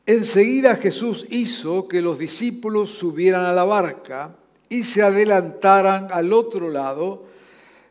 Enseguida 0.07 0.75
Jesús 0.77 1.27
hizo 1.29 1.87
que 1.87 2.01
los 2.01 2.17
discípulos 2.17 2.89
subieran 2.89 3.45
a 3.45 3.53
la 3.53 3.63
barca 3.63 4.35
y 4.67 4.83
se 4.83 5.03
adelantaran 5.03 6.09
al 6.11 6.33
otro 6.33 6.69
lado 6.69 7.25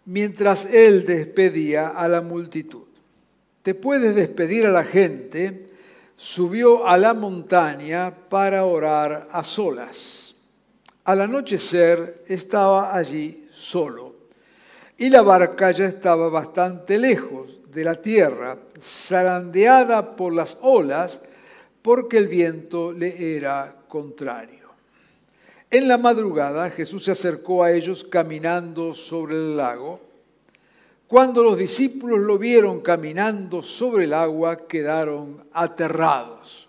mientras 0.07 0.65
él 0.67 1.07
despedía 1.07 1.89
a 1.89 2.09
la 2.09 2.21
multitud. 2.21 2.85
Después 3.63 4.03
de 4.03 4.13
despedir 4.13 4.67
a 4.67 4.71
la 4.71 4.85
gente, 4.85 5.69
subió 6.17 6.87
a 6.87 6.97
la 6.97 7.15
montaña 7.15 8.15
para 8.29 8.65
orar 8.65 9.29
a 9.31 9.45
solas. 9.45 10.35
Al 11.05 11.21
anochecer 11.21 12.25
estaba 12.27 12.95
allí 12.95 13.49
solo 13.53 14.15
y 14.97 15.11
la 15.11 15.23
barca 15.23 15.71
ya 15.73 15.87
estaba 15.87 16.29
bastante 16.29 16.99
lejos 16.99 17.61
de 17.73 17.85
la 17.85 17.97
tierra, 17.97 18.57
zarandeada 18.81 20.15
por 20.15 20.33
las 20.33 20.57
olas, 20.63 21.21
porque 21.83 22.19
el 22.19 22.29
viento 22.29 22.93
le 22.93 23.37
era 23.37 23.77
contrario. 23.89 24.71
En 25.71 25.89
la 25.89 25.99
madrugada 25.99 26.71
Jesús 26.71 27.05
se 27.05 27.11
acercó 27.11 27.65
a 27.65 27.73
ellos 27.73 28.05
caminando 28.05 28.95
sobre 28.95 29.35
el 29.35 29.57
lago. 29.57 30.01
Cuando 31.07 31.43
los 31.43 31.59
discípulos 31.59 32.21
lo 32.21 32.39
vieron 32.39 32.81
caminando 32.81 33.63
sobre 33.63 34.05
el 34.05 34.15
agua, 34.15 34.67
quedaron 34.67 35.47
aterrados. 35.53 36.69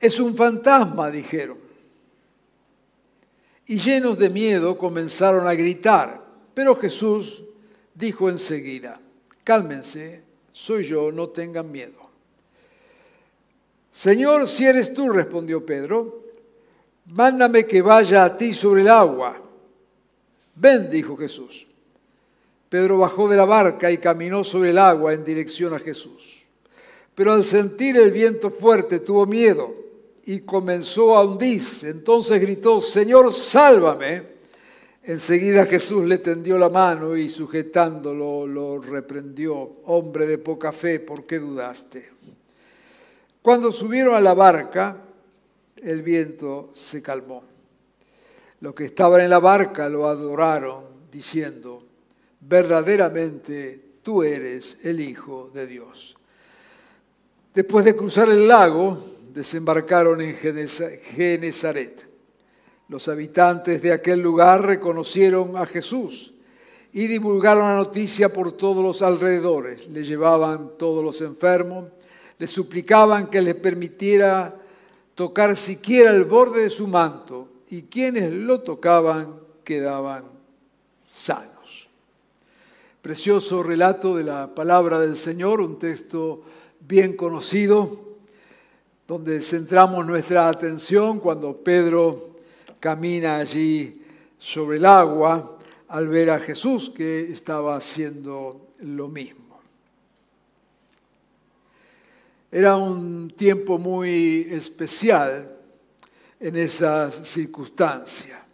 Es 0.00 0.18
un 0.20 0.36
fantasma, 0.36 1.10
dijeron. 1.10 1.58
Y 3.66 3.78
llenos 3.78 4.18
de 4.18 4.30
miedo 4.30 4.76
comenzaron 4.76 5.46
a 5.46 5.54
gritar. 5.54 6.24
Pero 6.54 6.76
Jesús 6.76 7.42
dijo 7.94 8.28
enseguida, 8.28 9.00
cálmense, 9.44 10.22
soy 10.52 10.84
yo, 10.84 11.10
no 11.12 11.28
tengan 11.28 11.70
miedo. 11.70 12.06
Señor, 13.90 14.46
si 14.46 14.66
eres 14.66 14.92
tú, 14.92 15.08
respondió 15.08 15.64
Pedro, 15.64 16.24
mándame 17.06 17.64
que 17.64 17.80
vaya 17.80 18.24
a 18.24 18.36
ti 18.36 18.52
sobre 18.52 18.82
el 18.82 18.88
agua. 18.88 19.40
Ven, 20.54 20.90
dijo 20.90 21.16
Jesús. 21.16 21.66
Pedro 22.76 22.98
bajó 22.98 23.26
de 23.26 23.38
la 23.38 23.46
barca 23.46 23.90
y 23.90 23.96
caminó 23.96 24.44
sobre 24.44 24.68
el 24.68 24.76
agua 24.76 25.14
en 25.14 25.24
dirección 25.24 25.72
a 25.72 25.78
Jesús. 25.78 26.42
Pero 27.14 27.32
al 27.32 27.42
sentir 27.42 27.96
el 27.96 28.10
viento 28.10 28.50
fuerte 28.50 28.98
tuvo 28.98 29.24
miedo 29.24 29.74
y 30.26 30.40
comenzó 30.40 31.16
a 31.16 31.24
hundirse. 31.24 31.88
Entonces 31.88 32.38
gritó, 32.38 32.82
Señor, 32.82 33.32
sálvame. 33.32 34.24
Enseguida 35.04 35.64
Jesús 35.64 36.04
le 36.04 36.18
tendió 36.18 36.58
la 36.58 36.68
mano 36.68 37.16
y 37.16 37.30
sujetándolo 37.30 38.46
lo 38.46 38.78
reprendió. 38.78 39.76
Hombre 39.86 40.26
de 40.26 40.36
poca 40.36 40.70
fe, 40.70 41.00
¿por 41.00 41.24
qué 41.24 41.38
dudaste? 41.38 42.10
Cuando 43.40 43.72
subieron 43.72 44.14
a 44.14 44.20
la 44.20 44.34
barca, 44.34 45.02
el 45.76 46.02
viento 46.02 46.68
se 46.74 47.00
calmó. 47.00 47.42
Los 48.60 48.74
que 48.74 48.84
estaban 48.84 49.22
en 49.22 49.30
la 49.30 49.38
barca 49.38 49.88
lo 49.88 50.06
adoraron, 50.06 50.84
diciendo, 51.10 51.85
verdaderamente 52.48 53.98
tú 54.02 54.22
eres 54.22 54.78
el 54.82 55.00
Hijo 55.00 55.50
de 55.52 55.66
Dios. 55.66 56.16
Después 57.54 57.84
de 57.84 57.96
cruzar 57.96 58.28
el 58.28 58.46
lago, 58.46 58.98
desembarcaron 59.32 60.20
en 60.20 60.36
Genezaret. 60.36 62.06
Los 62.88 63.08
habitantes 63.08 63.82
de 63.82 63.92
aquel 63.92 64.20
lugar 64.20 64.64
reconocieron 64.64 65.56
a 65.56 65.66
Jesús 65.66 66.32
y 66.92 67.06
divulgaron 67.08 67.64
la 67.64 67.76
noticia 67.76 68.32
por 68.32 68.52
todos 68.52 68.82
los 68.82 69.02
alrededores. 69.02 69.88
Le 69.88 70.04
llevaban 70.04 70.72
todos 70.78 71.02
los 71.02 71.20
enfermos, 71.20 71.86
le 72.38 72.46
suplicaban 72.46 73.28
que 73.28 73.42
les 73.42 73.56
permitiera 73.56 74.54
tocar 75.14 75.56
siquiera 75.56 76.10
el 76.10 76.24
borde 76.24 76.62
de 76.62 76.70
su 76.70 76.86
manto 76.86 77.48
y 77.70 77.82
quienes 77.82 78.32
lo 78.32 78.60
tocaban 78.60 79.40
quedaban 79.64 80.24
sanos. 81.08 81.55
Precioso 83.06 83.62
relato 83.62 84.16
de 84.16 84.24
la 84.24 84.52
palabra 84.52 84.98
del 84.98 85.16
Señor, 85.16 85.60
un 85.60 85.78
texto 85.78 86.42
bien 86.80 87.16
conocido, 87.16 88.16
donde 89.06 89.40
centramos 89.42 90.04
nuestra 90.04 90.48
atención 90.48 91.20
cuando 91.20 91.56
Pedro 91.56 92.40
camina 92.80 93.36
allí 93.36 94.02
sobre 94.40 94.78
el 94.78 94.86
agua 94.86 95.56
al 95.86 96.08
ver 96.08 96.30
a 96.30 96.40
Jesús 96.40 96.90
que 96.90 97.30
estaba 97.30 97.76
haciendo 97.76 98.70
lo 98.80 99.06
mismo. 99.06 99.60
Era 102.50 102.74
un 102.74 103.30
tiempo 103.30 103.78
muy 103.78 104.48
especial 104.50 105.58
en 106.40 106.56
esa 106.56 107.12
circunstancia. 107.12 108.44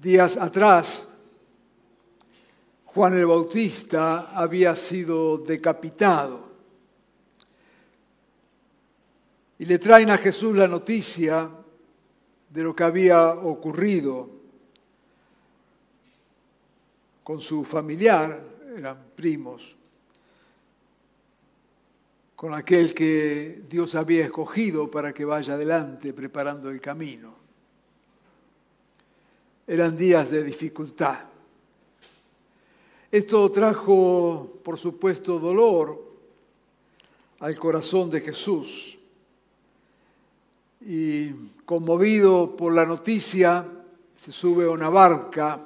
Días 0.00 0.36
atrás, 0.36 1.08
Juan 2.94 3.18
el 3.18 3.26
Bautista 3.26 4.30
había 4.30 4.76
sido 4.76 5.38
decapitado 5.38 6.44
y 9.58 9.64
le 9.64 9.80
traen 9.80 10.10
a 10.10 10.18
Jesús 10.18 10.56
la 10.56 10.68
noticia 10.68 11.50
de 12.50 12.62
lo 12.62 12.72
que 12.72 12.84
había 12.84 13.30
ocurrido 13.30 14.30
con 17.24 17.40
su 17.40 17.64
familiar, 17.64 18.40
eran 18.76 19.06
primos, 19.16 19.74
con 22.36 22.54
aquel 22.54 22.94
que 22.94 23.64
Dios 23.68 23.96
había 23.96 24.22
escogido 24.22 24.88
para 24.88 25.12
que 25.12 25.24
vaya 25.24 25.54
adelante 25.54 26.12
preparando 26.12 26.70
el 26.70 26.80
camino. 26.80 27.34
Eran 29.66 29.96
días 29.96 30.30
de 30.30 30.44
dificultad. 30.44 31.33
Esto 33.14 33.48
trajo, 33.48 34.58
por 34.64 34.76
supuesto, 34.76 35.38
dolor 35.38 36.02
al 37.38 37.56
corazón 37.60 38.10
de 38.10 38.20
Jesús. 38.20 38.98
Y 40.80 41.30
conmovido 41.64 42.56
por 42.56 42.74
la 42.74 42.84
noticia, 42.84 43.64
se 44.16 44.32
sube 44.32 44.64
a 44.64 44.70
una 44.70 44.88
barca 44.88 45.60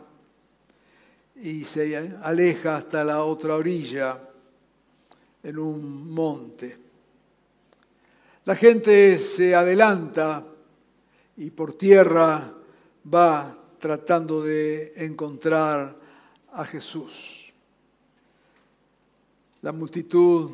y 1.36 1.64
se 1.64 1.96
aleja 2.22 2.76
hasta 2.76 3.02
la 3.02 3.24
otra 3.24 3.56
orilla 3.56 4.28
en 5.42 5.58
un 5.58 6.12
monte. 6.12 6.76
La 8.44 8.56
gente 8.56 9.18
se 9.20 9.54
adelanta 9.54 10.44
y 11.38 11.48
por 11.48 11.72
tierra 11.78 12.52
va 13.10 13.58
tratando 13.78 14.42
de 14.42 14.92
encontrar 14.96 15.96
a 16.52 16.64
Jesús. 16.66 17.37
La 19.62 19.72
multitud 19.72 20.50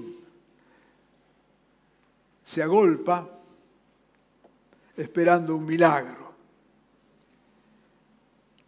se 2.44 2.62
agolpa 2.62 3.28
esperando 4.96 5.56
un 5.56 5.64
milagro. 5.64 6.34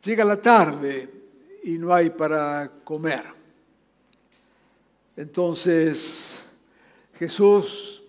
Llega 0.03 0.25
la 0.25 0.41
tarde 0.41 1.11
y 1.65 1.79
no 1.79 1.93
hay 1.93 2.11
para 2.11 2.69
comer. 2.85 3.25
Entonces 5.17 6.45
Jesús 7.19 8.03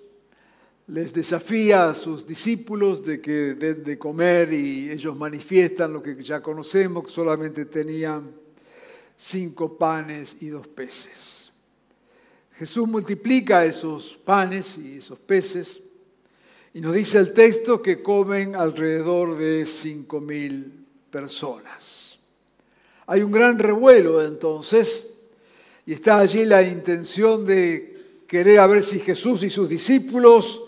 les 0.87 1.11
desafía 1.13 1.89
a 1.89 1.93
sus 1.93 2.25
discípulos 2.25 3.03
de 3.03 3.19
que 3.21 3.55
den 3.55 3.83
de 3.83 3.97
comer 3.97 4.53
y 4.53 4.89
ellos 4.89 5.17
manifiestan 5.17 5.91
lo 5.91 6.01
que 6.01 6.21
ya 6.23 6.41
conocemos, 6.41 7.05
que 7.05 7.11
solamente 7.11 7.65
tenían 7.65 8.31
cinco 9.15 9.77
panes 9.77 10.37
y 10.41 10.47
dos 10.47 10.67
peces. 10.67 11.36
Jesús 12.57 12.87
multiplica 12.87 13.63
esos 13.65 14.17
panes 14.25 14.77
y 14.77 14.97
esos 14.97 15.19
peces 15.19 15.79
Y 16.73 16.81
nos 16.81 16.93
dice 16.93 17.19
el 17.19 17.33
texto 17.33 17.81
que 17.81 18.01
comen 18.01 18.55
alrededor 18.55 19.37
de 19.37 19.65
cinco 19.65 20.19
mil 20.19 20.85
personas. 21.09 22.17
Hay 23.07 23.21
un 23.21 23.31
gran 23.31 23.57
revuelo 23.57 24.23
entonces 24.23 25.07
y 25.85 25.93
está 25.93 26.19
allí 26.19 26.45
la 26.45 26.61
intención 26.61 27.45
de 27.45 28.23
querer 28.27 28.67
ver 28.67 28.83
si 28.83 28.99
Jesús 28.99 29.43
y 29.43 29.49
sus 29.49 29.69
discípulos 29.69 30.61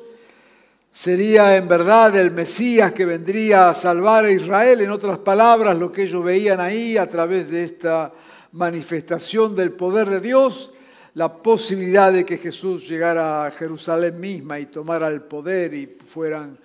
sería 0.92 1.58
en 1.58 1.68
verdad 1.68 2.16
el 2.16 2.32
Mesías 2.32 2.94
que 2.94 3.06
vendría 3.06 3.70
a 3.70 3.76
salvar 3.76 4.26
a 4.26 4.32
Israel, 4.32 4.82
en 4.82 4.90
otras 4.90 5.18
palabras, 5.20 5.78
lo 5.78 5.92
que 5.92 6.04
ellos 6.04 6.24
veían 6.24 6.60
ahí 6.60 6.98
a 6.98 7.10
través 7.10 7.52
de 7.52 7.64
esta 7.64 8.14
manifestación 8.54 9.56
del 9.56 9.74
poder 9.74 10.10
de 10.10 10.22
Dios, 10.22 10.72
la 11.20 11.44
posibilidad 11.44 12.14
de 12.14 12.26
que 12.26 12.38
Jesús 12.38 12.88
llegara 12.88 13.46
a 13.46 13.52
Jerusalén 13.52 14.18
misma 14.18 14.58
y 14.58 14.68
tomara 14.68 15.10
el 15.10 15.22
poder 15.24 15.74
y 15.74 15.86
fueran 15.86 16.58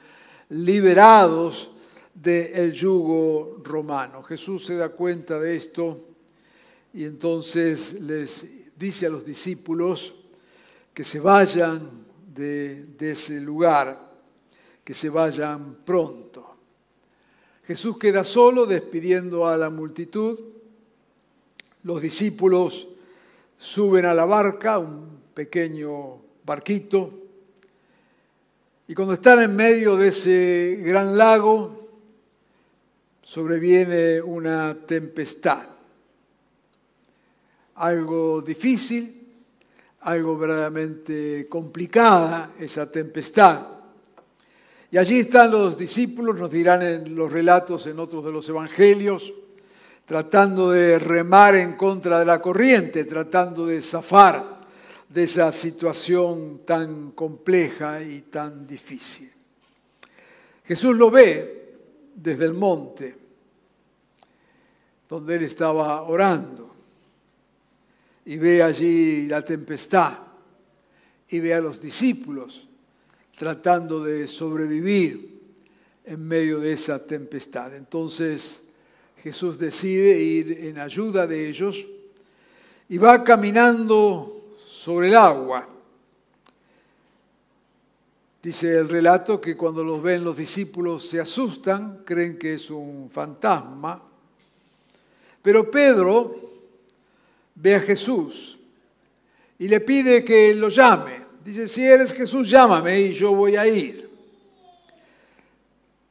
liberados 0.50 1.72
del 2.14 2.72
yugo 2.72 3.60
romano. 3.64 4.22
Jesús 4.22 4.64
se 4.64 4.76
da 4.76 4.90
cuenta 4.90 5.40
de 5.40 5.56
esto 5.56 6.06
y 6.92 7.02
entonces 7.02 7.94
les 7.94 8.46
dice 8.78 9.06
a 9.06 9.10
los 9.10 9.26
discípulos 9.26 10.14
que 10.92 11.02
se 11.02 11.18
vayan 11.18 11.90
de, 12.32 12.84
de 12.96 13.10
ese 13.10 13.40
lugar 13.40 14.12
que 14.84 14.94
se 14.94 15.08
vayan 15.08 15.78
pronto. 15.84 16.58
Jesús 17.66 17.98
queda 17.98 18.22
solo 18.22 18.66
despidiendo 18.66 19.48
a 19.48 19.56
la 19.56 19.68
multitud. 19.68 20.38
Los 21.82 22.00
discípulos 22.00 22.93
suben 23.56 24.04
a 24.06 24.14
la 24.14 24.24
barca, 24.24 24.78
un 24.78 25.20
pequeño 25.34 26.20
barquito, 26.44 27.24
y 28.86 28.94
cuando 28.94 29.14
están 29.14 29.40
en 29.40 29.56
medio 29.56 29.96
de 29.96 30.08
ese 30.08 30.82
gran 30.82 31.16
lago, 31.16 31.88
sobreviene 33.22 34.20
una 34.20 34.76
tempestad. 34.86 35.68
Algo 37.76 38.42
difícil, 38.42 39.26
algo 40.00 40.36
verdaderamente 40.36 41.48
complicada 41.48 42.52
esa 42.60 42.90
tempestad. 42.92 43.66
Y 44.90 44.98
allí 44.98 45.20
están 45.20 45.50
los 45.50 45.78
discípulos, 45.78 46.36
nos 46.36 46.50
dirán 46.50 46.82
en 46.82 47.16
los 47.16 47.32
relatos 47.32 47.86
en 47.86 47.98
otros 47.98 48.22
de 48.22 48.32
los 48.32 48.46
evangelios, 48.50 49.32
tratando 50.06 50.70
de 50.70 50.98
remar 50.98 51.54
en 51.54 51.74
contra 51.74 52.18
de 52.18 52.26
la 52.26 52.40
corriente, 52.40 53.04
tratando 53.04 53.66
de 53.66 53.80
zafar 53.80 54.60
de 55.08 55.24
esa 55.24 55.50
situación 55.52 56.62
tan 56.66 57.12
compleja 57.12 58.02
y 58.02 58.22
tan 58.22 58.66
difícil. 58.66 59.30
Jesús 60.64 60.96
lo 60.96 61.10
ve 61.10 61.74
desde 62.14 62.44
el 62.44 62.54
monte, 62.54 63.16
donde 65.08 65.36
él 65.36 65.44
estaba 65.44 66.02
orando, 66.02 66.74
y 68.26 68.36
ve 68.38 68.62
allí 68.62 69.26
la 69.26 69.42
tempestad, 69.42 70.18
y 71.28 71.40
ve 71.40 71.54
a 71.54 71.60
los 71.60 71.80
discípulos 71.80 72.66
tratando 73.36 74.02
de 74.02 74.28
sobrevivir 74.28 75.40
en 76.04 76.26
medio 76.26 76.60
de 76.60 76.72
esa 76.72 77.04
tempestad. 77.04 77.74
Entonces 77.74 78.60
Jesús 79.24 79.58
decide 79.58 80.18
ir 80.20 80.66
en 80.66 80.78
ayuda 80.78 81.26
de 81.26 81.48
ellos 81.48 81.82
y 82.90 82.98
va 82.98 83.24
caminando 83.24 84.50
sobre 84.68 85.08
el 85.08 85.16
agua. 85.16 85.66
Dice 88.42 88.76
el 88.76 88.86
relato 88.86 89.40
que 89.40 89.56
cuando 89.56 89.82
los 89.82 90.02
ven 90.02 90.22
los 90.22 90.36
discípulos 90.36 91.08
se 91.08 91.20
asustan, 91.20 92.02
creen 92.04 92.38
que 92.38 92.52
es 92.52 92.68
un 92.68 93.08
fantasma. 93.10 94.02
Pero 95.40 95.70
Pedro 95.70 96.52
ve 97.54 97.76
a 97.76 97.80
Jesús 97.80 98.58
y 99.58 99.68
le 99.68 99.80
pide 99.80 100.22
que 100.22 100.54
lo 100.54 100.68
llame. 100.68 101.24
Dice, 101.42 101.66
si 101.66 101.82
eres 101.82 102.12
Jesús, 102.12 102.50
llámame 102.50 103.00
y 103.00 103.14
yo 103.14 103.34
voy 103.34 103.56
a 103.56 103.66
ir. 103.66 104.06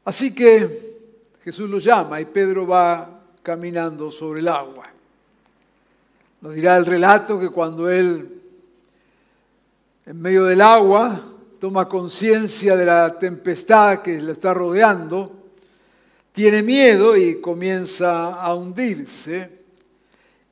Así 0.03 0.33
que 0.33 0.82
Jesús 1.43 1.69
lo 1.69 1.77
llama 1.77 2.21
y 2.21 2.25
Pedro 2.25 2.65
va 2.65 3.21
caminando 3.41 4.09
sobre 4.09 4.39
el 4.39 4.47
agua. 4.47 4.85
Nos 6.39 6.53
dirá 6.53 6.77
el 6.77 6.85
relato 6.85 7.37
que 7.37 7.49
cuando 7.49 7.89
él, 7.89 8.41
en 10.05 10.21
medio 10.21 10.45
del 10.45 10.61
agua, 10.61 11.21
toma 11.59 11.89
conciencia 11.89 12.77
de 12.77 12.85
la 12.85 13.19
tempestad 13.19 14.01
que 14.01 14.17
le 14.17 14.31
está 14.31 14.53
rodeando, 14.53 15.31
tiene 16.31 16.63
miedo 16.63 17.17
y 17.17 17.41
comienza 17.41 18.35
a 18.41 18.55
hundirse. 18.55 19.63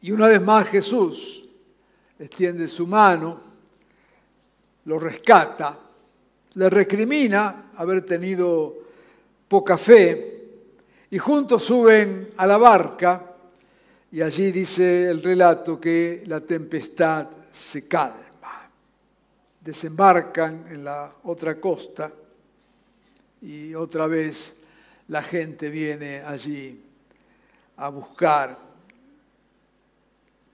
Y 0.01 0.11
una 0.11 0.27
vez 0.27 0.41
más 0.41 0.67
Jesús 0.67 1.45
extiende 2.19 2.67
su 2.67 2.85
mano 2.85 3.39
lo 4.85 4.99
rescata, 4.99 5.77
le 6.55 6.69
recrimina 6.69 7.71
haber 7.77 8.01
tenido 8.01 8.75
poca 9.47 9.77
fe 9.77 10.40
y 11.11 11.17
juntos 11.17 11.65
suben 11.65 12.29
a 12.37 12.47
la 12.47 12.57
barca 12.57 13.35
y 14.13 14.21
allí 14.21 14.51
dice 14.51 15.09
el 15.09 15.21
relato 15.21 15.79
que 15.79 16.23
la 16.25 16.39
tempestad 16.39 17.29
se 17.51 17.85
calma. 17.85 18.69
Desembarcan 19.59 20.67
en 20.69 20.85
la 20.85 21.11
otra 21.23 21.59
costa 21.59 22.11
y 23.41 23.75
otra 23.75 24.07
vez 24.07 24.55
la 25.09 25.21
gente 25.21 25.69
viene 25.69 26.21
allí 26.21 26.81
a 27.75 27.89
buscar 27.89 28.57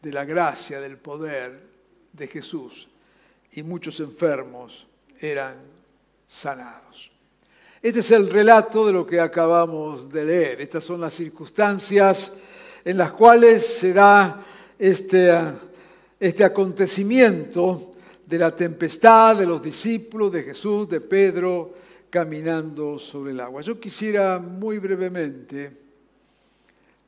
de 0.01 0.11
la 0.11 0.25
gracia, 0.25 0.81
del 0.81 0.97
poder 0.97 1.59
de 2.13 2.27
Jesús 2.27 2.87
y 3.51 3.61
muchos 3.61 3.99
enfermos 3.99 4.87
eran 5.19 5.59
sanados. 6.27 7.11
Este 7.87 8.01
es 8.01 8.11
el 8.11 8.29
relato 8.29 8.85
de 8.85 8.91
lo 8.91 9.07
que 9.07 9.17
acabamos 9.17 10.11
de 10.11 10.25
leer. 10.25 10.59
Estas 10.59 10.83
son 10.83 10.99
las 10.99 11.13
circunstancias 11.13 12.33
en 12.83 12.97
las 12.97 13.13
cuales 13.13 13.65
se 13.65 13.93
da 13.93 14.45
este, 14.77 15.33
este 16.19 16.43
acontecimiento 16.43 17.93
de 18.25 18.39
la 18.39 18.53
tempestad, 18.53 19.37
de 19.37 19.45
los 19.45 19.61
discípulos, 19.61 20.33
de 20.33 20.43
Jesús, 20.43 20.89
de 20.89 20.99
Pedro, 20.99 21.75
caminando 22.09 22.99
sobre 22.99 23.31
el 23.31 23.39
agua. 23.39 23.61
Yo 23.61 23.79
quisiera 23.79 24.37
muy 24.37 24.79
brevemente 24.79 25.71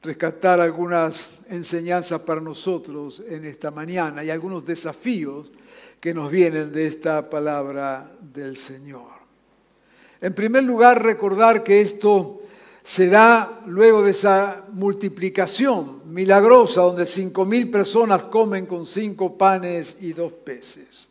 rescatar 0.01 0.61
algunas 0.61 1.41
enseñanzas 1.49 2.21
para 2.21 2.39
nosotros 2.39 3.21
en 3.27 3.43
esta 3.43 3.69
mañana 3.69 4.23
y 4.23 4.29
algunos 4.29 4.63
desafíos 4.63 5.51
que 5.99 6.13
nos 6.13 6.31
vienen 6.31 6.71
de 6.71 6.87
esta 6.87 7.29
palabra 7.29 8.09
del 8.21 8.55
Señor. 8.55 9.18
En 10.21 10.33
primer 10.33 10.63
lugar, 10.63 11.01
recordar 11.01 11.63
que 11.63 11.79
esto 11.79 12.41
se 12.83 13.07
da 13.07 13.61
luego 13.67 14.01
de 14.01 14.11
esa 14.11 14.65
multiplicación 14.73 16.01
milagrosa 16.11 16.81
donde 16.81 17.05
cinco 17.05 17.45
mil 17.45 17.69
personas 17.69 18.25
comen 18.25 18.65
con 18.65 18.85
cinco 18.85 19.37
panes 19.37 19.97
y 20.01 20.13
dos 20.13 20.33
peces. 20.33 21.07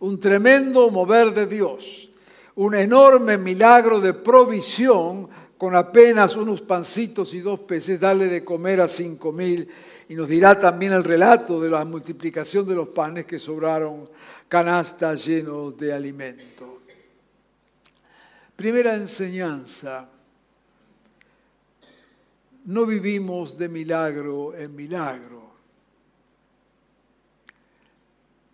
Un 0.00 0.20
tremendo 0.20 0.90
mover 0.90 1.32
de 1.32 1.46
Dios, 1.46 2.10
un 2.56 2.74
enorme 2.74 3.38
milagro 3.38 4.00
de 4.00 4.14
provisión 4.14 5.28
con 5.56 5.74
apenas 5.76 6.36
unos 6.36 6.60
pancitos 6.60 7.34
y 7.34 7.40
dos 7.40 7.60
peces, 7.60 7.98
darle 7.98 8.26
de 8.26 8.44
comer 8.44 8.80
a 8.80 8.88
cinco 8.88 9.32
mil. 9.32 9.68
Y 10.08 10.14
nos 10.14 10.28
dirá 10.28 10.58
también 10.58 10.92
el 10.92 11.04
relato 11.04 11.60
de 11.60 11.70
la 11.70 11.84
multiplicación 11.84 12.66
de 12.66 12.74
los 12.74 12.88
panes 12.88 13.24
que 13.24 13.38
sobraron 13.38 14.08
canastas 14.48 15.24
llenos 15.24 15.76
de 15.76 15.92
alimento. 15.92 16.71
Primera 18.56 18.94
enseñanza, 18.94 20.08
no 22.64 22.86
vivimos 22.86 23.58
de 23.58 23.68
milagro 23.68 24.54
en 24.54 24.74
milagro. 24.74 25.50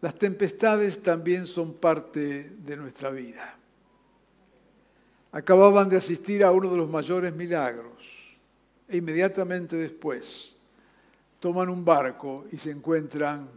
Las 0.01 0.15
tempestades 0.15 1.03
también 1.03 1.47
son 1.47 1.75
parte 1.75 2.51
de 2.51 2.77
nuestra 2.77 3.11
vida. 3.11 3.57
Acababan 5.33 5.89
de 5.89 5.97
asistir 5.97 6.43
a 6.43 6.53
uno 6.53 6.71
de 6.71 6.79
los 6.79 6.89
mayores 6.89 7.35
milagros 7.35 7.93
e 8.89 8.97
inmediatamente 8.97 9.77
después 9.77 10.57
toman 11.41 11.69
un 11.69 11.85
barco 11.85 12.47
y 12.51 12.57
se 12.57 12.71
encuentran 12.71 13.49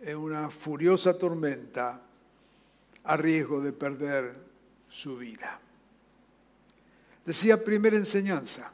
en 0.00 0.16
una 0.18 0.50
furiosa 0.50 1.16
tormenta 1.16 2.02
a 3.04 3.16
riesgo 3.16 3.60
de 3.60 3.72
perder 3.72 4.34
su 4.88 5.16
vida. 5.16 5.60
Decía 7.24 7.62
primera 7.62 7.96
enseñanza, 7.96 8.70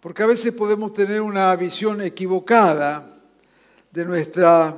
porque 0.00 0.22
a 0.22 0.26
veces 0.26 0.52
podemos 0.52 0.92
tener 0.92 1.20
una 1.20 1.54
visión 1.56 2.02
equivocada 2.02 3.08
de 3.92 4.04
nuestra 4.04 4.76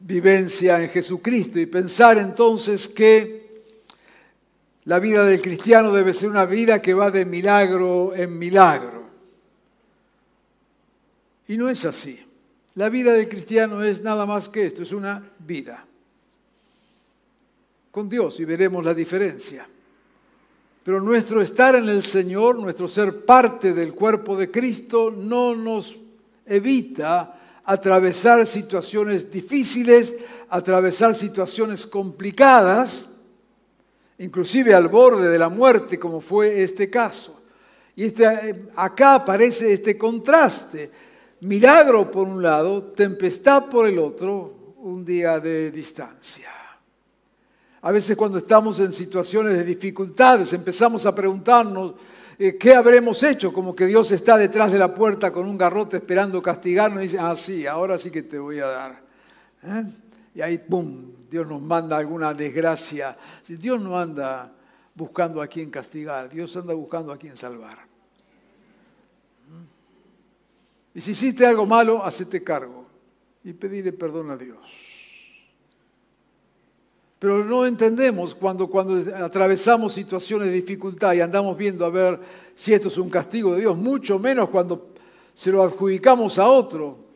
vivencia 0.00 0.82
en 0.82 0.88
Jesucristo 0.88 1.58
y 1.58 1.66
pensar 1.66 2.18
entonces 2.18 2.88
que 2.88 3.48
La 4.88 5.00
vida 5.00 5.22
del 5.22 5.42
cristiano 5.42 5.92
debe 5.92 6.14
ser 6.14 6.30
una 6.30 6.46
vida 6.46 6.80
que 6.80 6.94
va 6.94 7.10
de 7.10 7.26
milagro 7.26 8.14
en 8.14 8.38
milagro. 8.38 9.06
Y 11.46 11.58
no 11.58 11.68
es 11.68 11.84
así. 11.84 12.24
La 12.74 12.88
vida 12.88 13.12
del 13.12 13.28
cristiano 13.28 13.84
es 13.84 14.00
nada 14.00 14.24
más 14.24 14.48
que 14.48 14.64
esto, 14.64 14.82
es 14.82 14.92
una 14.92 15.30
vida. 15.40 15.84
Con 17.90 18.08
Dios 18.08 18.40
y 18.40 18.46
veremos 18.46 18.82
la 18.82 18.94
diferencia. 18.94 19.68
Pero 20.88 21.02
nuestro 21.02 21.42
estar 21.42 21.74
en 21.74 21.86
el 21.90 22.02
Señor, 22.02 22.58
nuestro 22.58 22.88
ser 22.88 23.26
parte 23.26 23.74
del 23.74 23.92
cuerpo 23.92 24.38
de 24.38 24.50
Cristo, 24.50 25.10
no 25.10 25.54
nos 25.54 25.94
evita 26.46 27.60
atravesar 27.62 28.46
situaciones 28.46 29.30
difíciles, 29.30 30.14
atravesar 30.48 31.14
situaciones 31.14 31.86
complicadas, 31.86 33.06
inclusive 34.16 34.72
al 34.72 34.88
borde 34.88 35.28
de 35.28 35.38
la 35.38 35.50
muerte, 35.50 35.98
como 35.98 36.22
fue 36.22 36.62
este 36.62 36.88
caso. 36.88 37.38
Y 37.94 38.04
este, 38.04 38.70
acá 38.74 39.16
aparece 39.16 39.70
este 39.70 39.98
contraste. 39.98 40.90
Milagro 41.42 42.10
por 42.10 42.26
un 42.26 42.42
lado, 42.42 42.82
tempestad 42.82 43.66
por 43.66 43.86
el 43.86 43.98
otro, 43.98 44.74
un 44.78 45.04
día 45.04 45.38
de 45.38 45.70
distancia. 45.70 46.48
A 47.82 47.92
veces 47.92 48.16
cuando 48.16 48.38
estamos 48.38 48.80
en 48.80 48.92
situaciones 48.92 49.54
de 49.54 49.64
dificultades 49.64 50.52
empezamos 50.52 51.06
a 51.06 51.14
preguntarnos 51.14 51.94
eh, 52.38 52.56
qué 52.56 52.74
habremos 52.74 53.22
hecho, 53.22 53.52
como 53.52 53.74
que 53.74 53.86
Dios 53.86 54.10
está 54.12 54.36
detrás 54.36 54.70
de 54.70 54.78
la 54.78 54.94
puerta 54.94 55.32
con 55.32 55.46
un 55.48 55.58
garrote 55.58 55.96
esperando 55.96 56.40
castigarnos 56.40 57.00
y 57.00 57.02
dice, 57.04 57.18
ah, 57.18 57.34
sí, 57.34 57.66
ahora 57.66 57.98
sí 57.98 58.10
que 58.10 58.22
te 58.22 58.38
voy 58.38 58.60
a 58.60 58.66
dar. 58.66 59.02
¿eh? 59.64 59.84
Y 60.36 60.40
ahí, 60.40 60.58
¡pum!, 60.58 61.12
Dios 61.28 61.46
nos 61.48 61.60
manda 61.60 61.96
alguna 61.96 62.32
desgracia. 62.32 63.16
Dios 63.46 63.80
no 63.80 63.98
anda 63.98 64.52
buscando 64.94 65.42
a 65.42 65.46
quien 65.46 65.70
castigar, 65.70 66.28
Dios 66.28 66.56
anda 66.56 66.74
buscando 66.74 67.12
a 67.12 67.18
quien 67.18 67.36
salvar. 67.36 67.78
¿Mm? 69.48 70.98
Y 70.98 71.00
si 71.00 71.10
hiciste 71.12 71.44
algo 71.44 71.66
malo, 71.66 72.04
hacete 72.04 72.42
cargo 72.42 72.86
y 73.42 73.52
pedirle 73.52 73.92
perdón 73.92 74.30
a 74.30 74.36
Dios. 74.36 74.58
Pero 77.18 77.44
no 77.44 77.66
entendemos 77.66 78.34
cuando, 78.34 78.68
cuando 78.68 79.02
atravesamos 79.16 79.92
situaciones 79.92 80.48
de 80.48 80.54
dificultad 80.54 81.14
y 81.14 81.20
andamos 81.20 81.56
viendo 81.56 81.84
a 81.84 81.90
ver 81.90 82.20
si 82.54 82.72
esto 82.72 82.88
es 82.88 82.98
un 82.98 83.10
castigo 83.10 83.54
de 83.54 83.62
Dios, 83.62 83.76
mucho 83.76 84.18
menos 84.18 84.48
cuando 84.50 84.90
se 85.34 85.50
lo 85.50 85.62
adjudicamos 85.62 86.38
a 86.38 86.46
otro. 86.46 87.08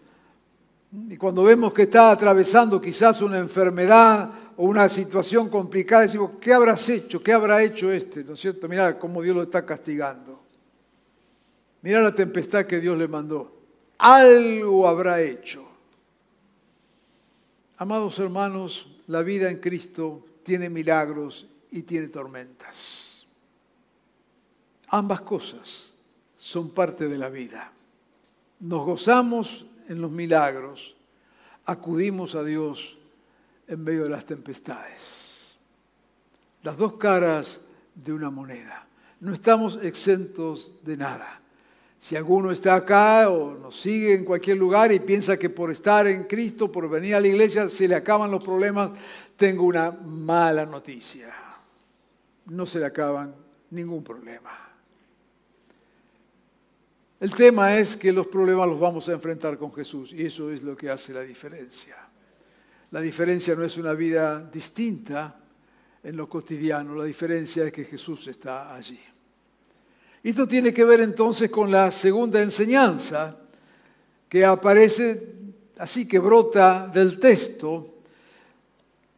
Y 1.09 1.16
cuando 1.16 1.44
vemos 1.44 1.73
que 1.73 1.82
está 1.82 2.11
atravesando 2.11 2.80
quizás 2.80 3.23
una 3.23 3.38
enfermedad 3.38 4.30
o 4.56 4.64
una 4.64 4.88
situación 4.88 5.49
complicada, 5.49 6.02
decimos, 6.02 6.32
¿qué 6.40 6.52
habrás 6.52 6.88
hecho? 6.88 7.23
¿Qué 7.23 7.32
habrá 7.32 7.62
hecho 7.62 7.90
este? 7.90 8.25
¿No 8.25 8.35
es 8.35 8.40
cierto? 8.40 8.68
Mirá 8.68 8.99
cómo 8.99 9.23
Dios 9.23 9.37
lo 9.37 9.42
está 9.42 9.64
castigando. 9.64 10.40
Mirá 11.80 12.00
la 12.00 12.14
tempestad 12.14 12.66
que 12.66 12.80
Dios 12.80 12.99
le 12.99 13.09
mandó. 13.09 13.56
Algo 13.99 14.87
habrá 14.87 15.21
hecho. 15.21 15.64
Amados 17.76 18.18
hermanos, 18.18 18.92
la 19.06 19.23
vida 19.23 19.50
en 19.50 19.59
Cristo 19.59 20.25
tiene 20.42 20.71
milagros 20.71 21.47
y 21.71 21.82
tiene 21.82 22.09
tormentas. 22.09 23.26
Ambas 24.88 25.23
cosas 25.23 25.92
son 26.37 26.71
parte 26.71 27.09
de 27.09 27.18
la 27.18 27.28
vida. 27.28 27.73
Nos 28.61 28.85
gozamos 28.85 29.66
en 29.88 30.00
los 30.00 30.11
milagros, 30.11 30.94
acudimos 31.64 32.35
a 32.35 32.44
Dios 32.44 32.97
en 33.66 33.82
medio 33.82 34.04
de 34.04 34.11
las 34.11 34.26
tempestades. 34.26 35.54
Las 36.62 36.76
dos 36.76 36.94
caras 36.94 37.61
de 37.94 38.12
una 38.12 38.30
moneda. 38.30 38.87
No 39.21 39.32
estamos 39.32 39.78
exentos 39.82 40.73
de 40.82 40.97
nada. 40.97 41.42
Si 42.02 42.16
alguno 42.16 42.50
está 42.50 42.75
acá 42.75 43.30
o 43.30 43.54
nos 43.54 43.80
sigue 43.80 44.12
en 44.12 44.25
cualquier 44.25 44.56
lugar 44.56 44.90
y 44.90 44.99
piensa 44.99 45.38
que 45.38 45.49
por 45.49 45.71
estar 45.71 46.04
en 46.09 46.25
Cristo, 46.25 46.71
por 46.71 46.90
venir 46.90 47.14
a 47.14 47.21
la 47.21 47.28
iglesia, 47.28 47.71
se 47.71 47.87
le 47.87 47.94
acaban 47.94 48.28
los 48.28 48.42
problemas, 48.42 48.90
tengo 49.37 49.62
una 49.62 49.92
mala 49.92 50.66
noticia. 50.66 51.32
No 52.47 52.66
se 52.66 52.80
le 52.80 52.87
acaban 52.87 53.32
ningún 53.71 54.02
problema. 54.02 54.50
El 57.21 57.30
tema 57.37 57.76
es 57.76 57.97
que 57.97 58.12
los 58.12 58.26
problemas 58.26 58.68
los 58.68 58.80
vamos 58.80 59.09
a 59.09 59.12
enfrentar 59.12 59.56
con 59.56 59.73
Jesús 59.73 60.12
y 60.12 60.26
eso 60.26 60.50
es 60.50 60.64
lo 60.64 60.76
que 60.76 60.90
hace 60.90 61.12
la 61.12 61.23
diferencia. 61.23 61.94
La 62.90 63.00
diferencia 63.00 63.54
no 63.54 63.62
es 63.62 63.78
una 63.78 63.92
vida 63.92 64.42
distinta 64.42 65.38
en 66.02 66.16
lo 66.16 66.28
cotidiano, 66.28 66.97
la 66.97 67.04
diferencia 67.04 67.62
es 67.62 67.73
que 67.73 67.85
Jesús 67.85 68.26
está 68.26 68.75
allí. 68.75 68.99
Esto 70.23 70.47
tiene 70.47 70.73
que 70.73 70.85
ver 70.85 71.00
entonces 71.00 71.50
con 71.50 71.71
la 71.71 71.91
segunda 71.91 72.41
enseñanza 72.41 73.37
que 74.29 74.45
aparece 74.45 75.29
así 75.79 76.07
que 76.07 76.19
brota 76.21 76.88
del 76.93 77.19
texto. 77.19 77.88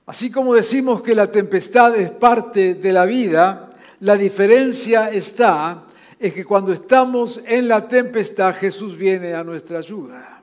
Así 0.07 0.31
como 0.31 0.55
decimos 0.55 1.03
que 1.03 1.15
la 1.15 1.31
tempestad 1.31 1.95
es 1.97 2.11
parte 2.11 2.75
de 2.75 2.93
la 2.93 3.05
vida, 3.05 3.71
la 4.01 4.17
diferencia 4.17 5.11
está 5.11 5.85
es 6.19 6.33
que 6.33 6.45
cuando 6.45 6.73
estamos 6.73 7.41
en 7.47 7.69
la 7.69 7.87
tempestad 7.87 8.55
Jesús 8.55 8.97
viene 8.97 9.35
a 9.35 9.45
nuestra 9.45 9.79
ayuda. 9.79 10.43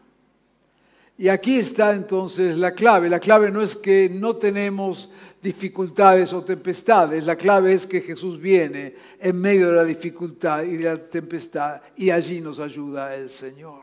Y 1.18 1.28
aquí 1.28 1.58
está 1.58 1.96
entonces 1.96 2.58
la 2.58 2.74
clave. 2.74 3.10
La 3.10 3.20
clave 3.20 3.52
no 3.52 3.62
es 3.62 3.76
que 3.76 4.10
no 4.10 4.36
tenemos 4.36 5.10
dificultades 5.42 6.34
o 6.34 6.44
tempestades. 6.44 7.26
La 7.26 7.36
clave 7.36 7.74
es 7.74 7.88
que 7.88 8.02
Jesús 8.02 8.40
viene 8.40 8.96
en 9.20 9.40
medio 9.40 9.70
de 9.70 9.76
la 9.76 9.84
dificultad 9.84 10.64
y 10.64 10.78
de 10.78 10.84
la 10.84 10.98
tempestad 10.98 11.82
y 11.96 12.12
allí 12.12 12.42
nos 12.42 12.60
ayuda 12.60 13.16
el 13.16 13.30
Señor. 13.30 13.82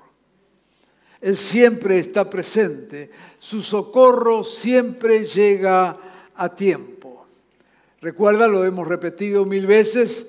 Él 1.20 1.36
siempre 1.36 1.98
está 1.98 2.30
presente, 2.30 3.10
su 3.38 3.60
socorro 3.60 4.44
siempre 4.44 5.26
llega 5.26 5.98
a 6.36 6.54
tiempo. 6.54 7.26
Recuerda, 8.00 8.46
lo 8.46 8.64
hemos 8.64 8.86
repetido 8.86 9.44
mil 9.44 9.66
veces, 9.66 10.28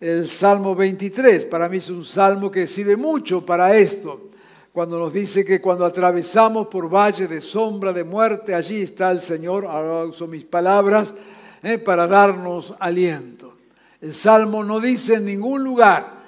el 0.00 0.28
Salmo 0.28 0.76
23, 0.76 1.46
para 1.46 1.68
mí 1.68 1.78
es 1.78 1.90
un 1.90 2.04
salmo 2.04 2.52
que 2.52 2.68
sirve 2.68 2.96
mucho 2.96 3.44
para 3.44 3.76
esto 3.76 4.28
cuando 4.72 4.98
nos 4.98 5.12
dice 5.12 5.44
que 5.44 5.60
cuando 5.60 5.84
atravesamos 5.84 6.68
por 6.68 6.92
valle 6.92 7.26
de 7.26 7.40
sombra 7.40 7.92
de 7.92 8.04
muerte, 8.04 8.54
allí 8.54 8.82
está 8.82 9.10
el 9.10 9.18
Señor, 9.18 9.66
ahora 9.66 10.04
uso 10.04 10.26
mis 10.26 10.44
palabras, 10.44 11.14
eh, 11.62 11.78
para 11.78 12.06
darnos 12.06 12.74
aliento. 12.78 13.56
El 14.00 14.12
Salmo 14.12 14.62
no 14.62 14.78
dice 14.78 15.14
en 15.14 15.24
ningún 15.24 15.64
lugar 15.64 16.18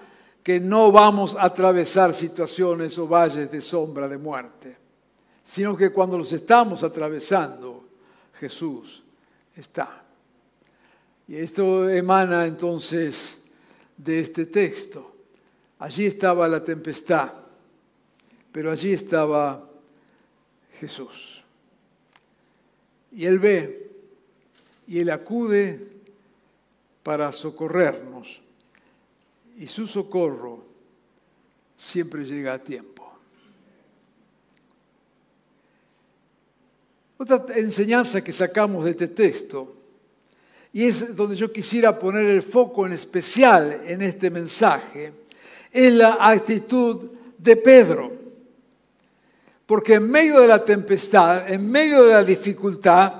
que 0.43 0.59
no 0.59 0.91
vamos 0.91 1.37
a 1.37 1.45
atravesar 1.45 2.15
situaciones 2.15 2.99
o 2.99 3.07
valles 3.07 3.51
de 3.51 3.61
sombra 3.61 4.09
de 4.09 4.19
muerte, 4.19 4.77
sino 5.43 5.77
que 5.77 5.93
cuando 5.93 6.19
los 6.19 6.33
estamos 6.33 6.83
atravesando, 6.83 7.85
Jesús 8.35 9.03
está. 9.55 10.03
Y 11.29 11.37
esto 11.37 11.89
emana 11.89 12.47
entonces 12.47 13.39
de 13.97 14.21
este 14.21 14.47
texto. 14.47 15.13
Allí 15.79 16.07
estaba 16.07 16.49
la 16.49 16.65
tempestad 16.65 17.33
pero 18.53 18.71
allí 18.71 18.93
estaba 18.93 19.69
Jesús. 20.79 21.43
Y 23.13 23.27
Él 23.27 23.39
ve 23.39 23.91
y 24.87 24.99
Él 24.99 25.11
acude 25.11 25.89
para 27.03 27.33
socorrernos. 27.33 28.41
Y 29.57 29.67
su 29.67 29.87
socorro 29.87 30.65
siempre 31.77 32.25
llega 32.25 32.55
a 32.55 32.59
tiempo. 32.59 33.01
Otra 37.19 37.45
enseñanza 37.57 38.25
que 38.25 38.33
sacamos 38.33 38.85
de 38.85 38.91
este 38.91 39.09
texto, 39.09 39.77
y 40.73 40.85
es 40.85 41.15
donde 41.15 41.37
yo 41.37 41.53
quisiera 41.53 41.99
poner 41.99 42.27
el 42.27 42.43
foco 42.43 42.87
en 42.87 42.93
especial 42.93 43.83
en 43.85 44.01
este 44.03 44.31
mensaje, 44.31 45.13
es 45.71 45.93
la 45.93 46.17
actitud 46.19 47.11
de 47.37 47.57
Pedro. 47.57 48.20
Porque 49.71 49.95
en 49.95 50.11
medio 50.11 50.41
de 50.41 50.49
la 50.49 50.65
tempestad, 50.65 51.49
en 51.49 51.71
medio 51.71 52.03
de 52.03 52.11
la 52.11 52.25
dificultad, 52.25 53.13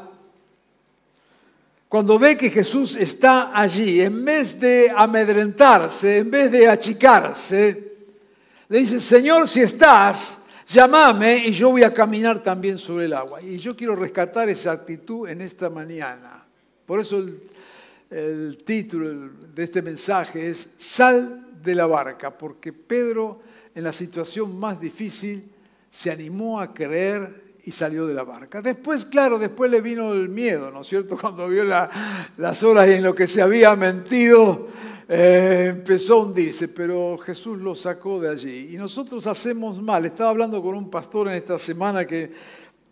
cuando 1.89 2.19
ve 2.19 2.37
que 2.37 2.51
Jesús 2.51 2.97
está 2.97 3.57
allí, 3.57 4.01
en 4.01 4.25
vez 4.25 4.59
de 4.59 4.93
amedrentarse, 4.93 6.19
en 6.19 6.29
vez 6.29 6.51
de 6.51 6.67
achicarse, 6.67 7.93
le 8.69 8.79
dice, 8.81 9.01
Señor, 9.01 9.49
si 9.49 9.61
estás, 9.61 10.39
llámame 10.67 11.37
y 11.37 11.53
yo 11.53 11.71
voy 11.71 11.85
a 11.85 11.95
caminar 11.95 12.43
también 12.43 12.79
sobre 12.79 13.05
el 13.05 13.13
agua. 13.13 13.41
Y 13.41 13.59
yo 13.59 13.77
quiero 13.77 13.95
rescatar 13.95 14.49
esa 14.49 14.73
actitud 14.73 15.29
en 15.29 15.43
esta 15.43 15.71
mañana. 15.71 16.45
Por 16.85 16.99
eso 16.99 17.25
el, 18.11 18.59
título 18.65 19.31
de 19.55 19.63
este 19.63 19.83
mensaje 19.83 20.51
es 20.51 20.69
Sal 20.77 21.63
de 21.63 21.77
la 21.77 21.87
barca, 21.87 22.37
porque 22.37 22.73
Pedro 22.73 23.41
en 23.73 23.85
la 23.85 23.93
situación 23.93 24.59
más 24.59 24.81
difícil 24.81 25.45
se 25.91 26.11
animó 26.11 26.61
a 26.61 26.73
creer 26.73 27.51
y 27.65 27.73
salió 27.73 28.07
de 28.07 28.15
la 28.15 28.23
barca. 28.23 28.63
Después, 28.63 29.05
claro, 29.05 29.39
después 29.39 29.71
le 29.71 29.81
vino 29.81 30.13
el 30.13 30.29
miedo, 30.29 30.71
¿no 30.71 30.81
es 30.81 30.87
cierto? 30.87 31.19
Cuando 31.21 31.49
vio 31.49 31.65
las 31.65 32.63
horas 32.63 32.89
y 32.89 32.93
en 32.93 33.03
lo 33.03 33.15
que 33.15 33.29
se 33.29 33.43
había 33.43 33.77
mentido, 33.77 34.69
eh, 35.09 35.67
empezó 35.71 36.15
a 36.15 36.25
hundirse, 36.25 36.69
pero 36.69 37.19
Jesús 37.19 37.59
lo 37.59 37.75
sacó 37.75 38.21
de 38.21 38.31
allí. 38.31 38.71
Y 38.73 38.77
nosotros 38.77 39.27
hacemos 39.27 39.83
mal. 39.83 40.07
Estaba 40.07 40.31
hablando 40.31 40.63
con 40.63 40.77
un 40.77 40.89
pastor 40.89 41.29
en 41.29 41.35
esta 41.35 41.59
semana 41.59 42.07
que 42.07 42.31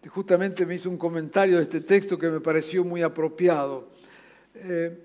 justamente 0.08 0.66
me 0.66 0.74
hizo 0.74 0.90
un 0.90 0.98
comentario 0.98 1.56
de 1.56 1.62
este 1.62 1.80
texto 1.80 2.18
que 2.18 2.28
me 2.28 2.40
pareció 2.40 2.84
muy 2.84 3.02
apropiado. 3.02 3.88
Eh, 4.54 5.04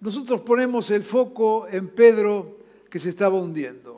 nosotros 0.00 0.40
ponemos 0.40 0.90
el 0.90 1.02
foco 1.02 1.68
en 1.68 1.88
Pedro 1.88 2.58
que 2.90 2.98
se 2.98 3.10
estaba 3.10 3.38
hundiendo. 3.38 3.93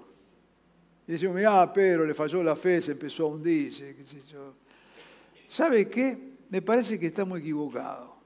Y 1.07 1.13
decimos, 1.13 1.37
mirá, 1.37 1.73
Pedro 1.73 2.05
le 2.05 2.15
falló 2.15 2.43
la 2.43 2.57
fe, 2.57 2.83
se 2.83 2.93
empezó 2.93 3.25
a 3.25 3.29
hundirse. 3.29 3.97
¿Sabe 5.49 5.89
qué? 5.89 6.37
Me 6.49 6.63
parece 6.63 6.99
que 6.99 7.07
está 7.07 7.25
muy 7.25 7.41
equivocado. 7.41 8.17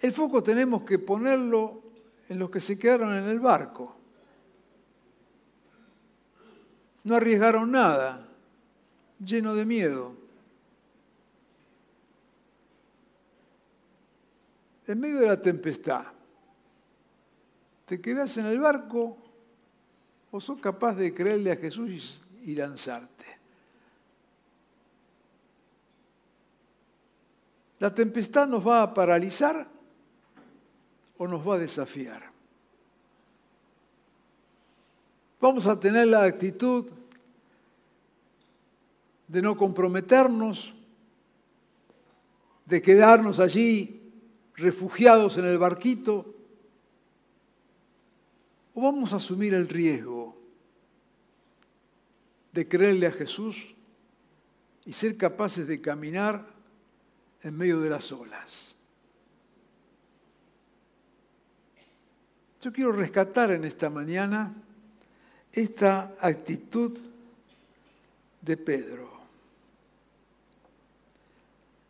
El 0.00 0.12
foco 0.12 0.42
tenemos 0.42 0.82
que 0.82 0.98
ponerlo 0.98 1.82
en 2.28 2.38
los 2.38 2.50
que 2.50 2.60
se 2.60 2.78
quedaron 2.78 3.12
en 3.14 3.24
el 3.24 3.40
barco. 3.40 3.96
No 7.02 7.16
arriesgaron 7.16 7.70
nada, 7.70 8.28
lleno 9.18 9.54
de 9.54 9.64
miedo. 9.66 10.14
En 14.86 15.00
medio 15.00 15.18
de 15.18 15.26
la 15.26 15.40
tempestad, 15.40 16.04
te 17.86 18.00
quedas 18.00 18.36
en 18.36 18.46
el 18.46 18.60
barco 18.60 19.18
o 20.30 20.40
sos 20.40 20.60
capaz 20.60 20.94
de 20.94 21.12
creerle 21.12 21.52
a 21.52 21.56
Jesús 21.56 22.22
y 22.42 22.54
lanzarte. 22.54 23.38
¿La 27.78 27.94
tempestad 27.94 28.46
nos 28.46 28.66
va 28.66 28.82
a 28.82 28.94
paralizar 28.94 29.66
o 31.16 31.26
nos 31.26 31.46
va 31.46 31.54
a 31.54 31.58
desafiar? 31.58 32.30
Vamos 35.40 35.66
a 35.66 35.80
tener 35.80 36.06
la 36.06 36.24
actitud 36.24 36.92
de 39.26 39.40
no 39.40 39.56
comprometernos, 39.56 40.74
de 42.66 42.82
quedarnos 42.82 43.40
allí 43.40 44.12
refugiados 44.54 45.38
en 45.38 45.46
el 45.46 45.56
barquito, 45.56 46.34
o 48.74 48.82
vamos 48.82 49.14
a 49.14 49.16
asumir 49.16 49.54
el 49.54 49.66
riesgo 49.66 50.19
de 52.52 52.68
creerle 52.68 53.06
a 53.06 53.12
Jesús 53.12 53.74
y 54.84 54.92
ser 54.92 55.16
capaces 55.16 55.66
de 55.66 55.80
caminar 55.80 56.46
en 57.42 57.56
medio 57.56 57.80
de 57.80 57.90
las 57.90 58.10
olas. 58.12 58.76
Yo 62.60 62.72
quiero 62.72 62.92
rescatar 62.92 63.52
en 63.52 63.64
esta 63.64 63.88
mañana 63.88 64.54
esta 65.52 66.14
actitud 66.20 66.98
de 68.40 68.56
Pedro. 68.56 69.10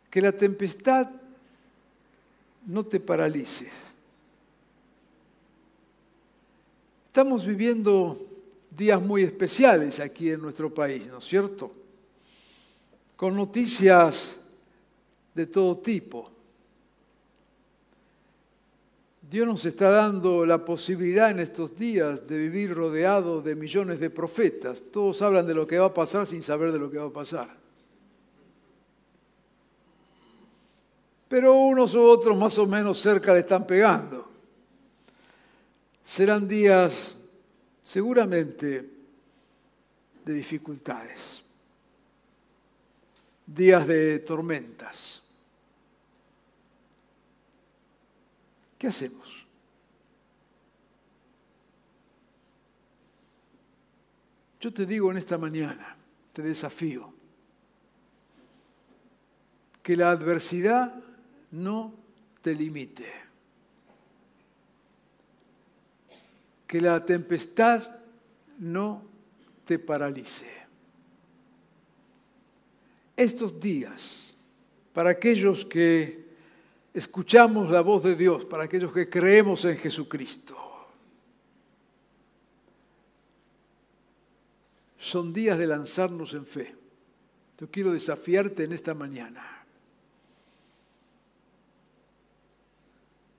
Que 0.09 0.21
la 0.21 0.31
tempestad 0.31 1.09
no 2.65 2.85
te 2.85 2.99
paralice. 2.99 3.71
Estamos 7.07 7.45
viviendo 7.45 8.30
días 8.71 9.01
muy 9.01 9.23
especiales 9.23 9.99
aquí 9.99 10.31
en 10.31 10.41
nuestro 10.41 10.73
país, 10.73 11.07
¿no 11.07 11.17
es 11.17 11.25
cierto? 11.25 11.71
Con 13.15 13.35
noticias 13.35 14.39
de 15.35 15.45
todo 15.45 15.77
tipo. 15.77 16.31
Dios 19.29 19.47
nos 19.47 19.63
está 19.63 19.89
dando 19.89 20.45
la 20.45 20.65
posibilidad 20.65 21.31
en 21.31 21.39
estos 21.39 21.77
días 21.77 22.27
de 22.27 22.37
vivir 22.37 22.73
rodeado 22.73 23.41
de 23.41 23.55
millones 23.55 23.99
de 23.99 24.09
profetas. 24.09 24.83
Todos 24.91 25.21
hablan 25.21 25.47
de 25.47 25.53
lo 25.53 25.65
que 25.65 25.79
va 25.79 25.85
a 25.85 25.93
pasar 25.93 26.27
sin 26.27 26.43
saber 26.43 26.71
de 26.71 26.79
lo 26.79 26.91
que 26.91 26.97
va 26.97 27.05
a 27.05 27.13
pasar. 27.13 27.55
Pero 31.29 31.53
unos 31.53 31.95
u 31.95 32.01
otros 32.01 32.35
más 32.35 32.57
o 32.59 32.67
menos 32.67 32.99
cerca 32.99 33.31
le 33.31 33.39
están 33.39 33.65
pegando. 33.65 34.29
Serán 36.03 36.45
días 36.45 37.15
seguramente 37.91 38.89
de 40.23 40.33
dificultades, 40.33 41.43
días 43.45 43.85
de 43.85 44.19
tormentas. 44.19 45.21
¿Qué 48.77 48.87
hacemos? 48.87 49.45
Yo 54.61 54.73
te 54.73 54.85
digo 54.85 55.11
en 55.11 55.17
esta 55.17 55.37
mañana, 55.37 55.97
te 56.31 56.43
desafío, 56.43 57.13
que 59.83 59.97
la 59.97 60.11
adversidad 60.11 60.95
no 61.51 61.93
te 62.41 62.55
limite, 62.55 63.11
que 66.71 66.79
la 66.79 67.05
tempestad 67.05 67.85
no 68.59 69.03
te 69.65 69.77
paralice. 69.77 70.49
Estos 73.17 73.59
días, 73.59 74.33
para 74.93 75.09
aquellos 75.09 75.65
que 75.65 76.29
escuchamos 76.93 77.69
la 77.69 77.81
voz 77.81 78.03
de 78.03 78.15
Dios 78.15 78.45
para 78.45 78.63
aquellos 78.63 78.93
que 78.93 79.09
creemos 79.09 79.65
en 79.65 79.77
Jesucristo. 79.79 80.55
Son 84.97 85.33
días 85.33 85.57
de 85.57 85.67
lanzarnos 85.67 86.33
en 86.33 86.45
fe. 86.45 86.73
Yo 87.59 87.69
quiero 87.69 87.91
desafiarte 87.91 88.63
en 88.63 88.71
esta 88.71 88.93
mañana. 88.93 89.60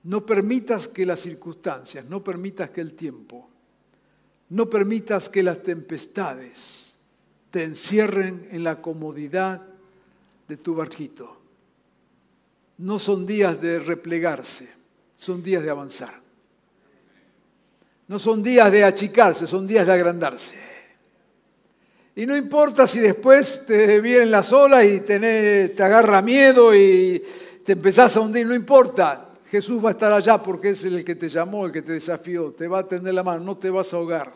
No 0.03 0.25
permitas 0.25 0.87
que 0.87 1.05
las 1.05 1.21
circunstancias, 1.21 2.05
no 2.05 2.23
permitas 2.23 2.69
que 2.69 2.81
el 2.81 2.93
tiempo, 2.93 3.49
no 4.49 4.69
permitas 4.69 5.29
que 5.29 5.43
las 5.43 5.63
tempestades 5.63 6.95
te 7.51 7.63
encierren 7.63 8.47
en 8.51 8.63
la 8.63 8.81
comodidad 8.81 9.61
de 10.47 10.57
tu 10.57 10.75
barquito 10.75 11.43
no 12.77 12.99
son 12.99 13.25
días 13.25 13.61
de 13.61 13.79
replegarse, 13.79 14.69
son 15.15 15.43
días 15.43 15.63
de 15.63 15.69
avanzar. 15.69 16.21
No 18.07 18.19
son 18.19 18.43
días 18.43 18.71
de 18.71 18.83
achicarse, 18.83 19.47
son 19.47 19.65
días 19.65 19.87
de 19.87 19.93
agrandarse. 19.93 20.57
Y 22.15 22.25
no 22.25 22.35
importa 22.35 22.85
si 22.85 22.99
después 22.99 23.65
te 23.65 24.01
vienen 24.01 24.29
las 24.29 24.51
olas 24.51 24.85
y 24.85 24.99
te 24.99 25.83
agarra 25.83 26.21
miedo 26.21 26.75
y 26.75 27.23
te 27.65 27.71
empezás 27.71 28.17
a 28.17 28.19
hundir, 28.19 28.45
no 28.45 28.53
importa. 28.53 29.29
Jesús 29.53 29.85
va 29.85 29.89
a 29.89 29.91
estar 29.91 30.11
allá 30.11 30.41
porque 30.41 30.69
es 30.69 30.83
el 30.83 31.05
que 31.05 31.13
te 31.13 31.29
llamó, 31.29 31.67
el 31.67 31.71
que 31.71 31.83
te 31.83 31.91
desafió, 31.91 32.53
te 32.53 32.67
va 32.67 32.79
a 32.79 32.87
tender 32.87 33.13
la 33.13 33.21
mano, 33.21 33.43
no 33.43 33.55
te 33.55 33.69
vas 33.69 33.93
a 33.93 33.97
ahogar. 33.97 34.33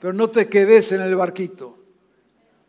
Pero 0.00 0.14
no 0.14 0.30
te 0.30 0.48
quedes 0.48 0.90
en 0.92 1.02
el 1.02 1.14
barquito. 1.16 1.76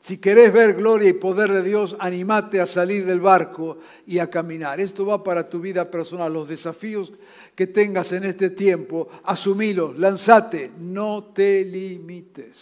Si 0.02 0.18
querés 0.18 0.52
ver 0.52 0.74
gloria 0.74 1.08
y 1.08 1.14
poder 1.14 1.54
de 1.54 1.64
Dios, 1.64 1.96
animate 2.02 2.60
a 2.60 2.66
salir 2.66 3.06
del 3.06 3.22
barco 3.22 3.78
y 4.06 4.20
a 4.20 4.30
caminar. 4.30 4.82
Esto 4.82 5.06
va 5.06 5.24
para 5.24 5.48
tu 5.48 5.62
vida 5.62 5.90
personal. 5.90 6.34
Los 6.34 6.50
desafíos 6.50 7.14
que 7.56 7.68
tengas 7.68 8.12
en 8.12 8.26
este 8.26 8.50
tiempo, 8.50 9.08
asumilos, 9.24 9.98
lanzate, 9.98 10.72
no 10.82 11.32
te 11.34 11.64
limites. 11.64 12.58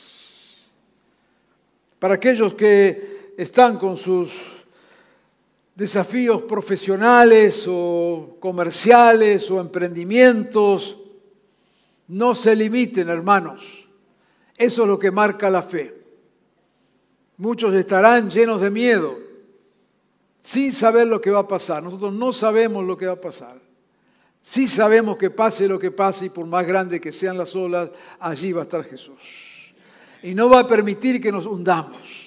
Para 1.97 2.13
aquellos 2.13 2.53
que 2.53 3.33
están 3.35 3.79
con 3.79 3.97
sus 3.97 4.56
desafíos 5.77 6.41
profesionales 6.41 7.67
o 7.69 8.37
comerciales 8.39 9.49
o 9.51 9.61
emprendimientos, 9.61 10.97
no 12.07 12.33
se 12.33 12.55
limiten, 12.55 13.09
hermanos. 13.09 13.87
Eso 14.57 14.81
es 14.81 14.87
lo 14.87 14.97
que 14.97 15.11
marca 15.11 15.51
la 15.51 15.61
fe. 15.61 15.95
Muchos 17.37 17.75
estarán 17.75 18.27
llenos 18.27 18.59
de 18.59 18.71
miedo, 18.71 19.19
sin 20.41 20.71
saber 20.71 21.05
lo 21.05 21.21
que 21.21 21.29
va 21.29 21.39
a 21.41 21.47
pasar. 21.47 21.83
Nosotros 21.83 22.11
no 22.11 22.33
sabemos 22.33 22.83
lo 22.83 22.97
que 22.97 23.05
va 23.05 23.13
a 23.13 23.21
pasar. 23.21 23.61
Sí 24.41 24.67
sabemos 24.67 25.17
que 25.17 25.29
pase 25.29 25.67
lo 25.67 25.77
que 25.77 25.91
pase 25.91 26.25
y 26.25 26.29
por 26.29 26.47
más 26.47 26.65
grande 26.65 26.99
que 26.99 27.13
sean 27.13 27.37
las 27.37 27.55
olas, 27.55 27.91
allí 28.19 28.51
va 28.51 28.61
a 28.61 28.63
estar 28.63 28.83
Jesús. 28.83 29.75
Y 30.23 30.33
no 30.33 30.49
va 30.49 30.61
a 30.61 30.67
permitir 30.67 31.21
que 31.21 31.31
nos 31.31 31.45
hundamos. 31.45 32.26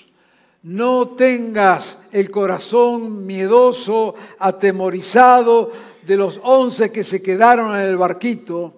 No 0.63 1.11
tengas 1.11 1.99
el 2.13 2.31
corazón 2.31 3.25
miedoso, 3.25 4.15
atemorizado 4.39 5.73
de 6.07 6.17
los 6.17 6.41
once 6.43 6.93
que 6.93 7.03
se 7.03 7.23
quedaron 7.23 7.75
en 7.77 7.87
el 7.87 7.97
barquito. 7.97 8.75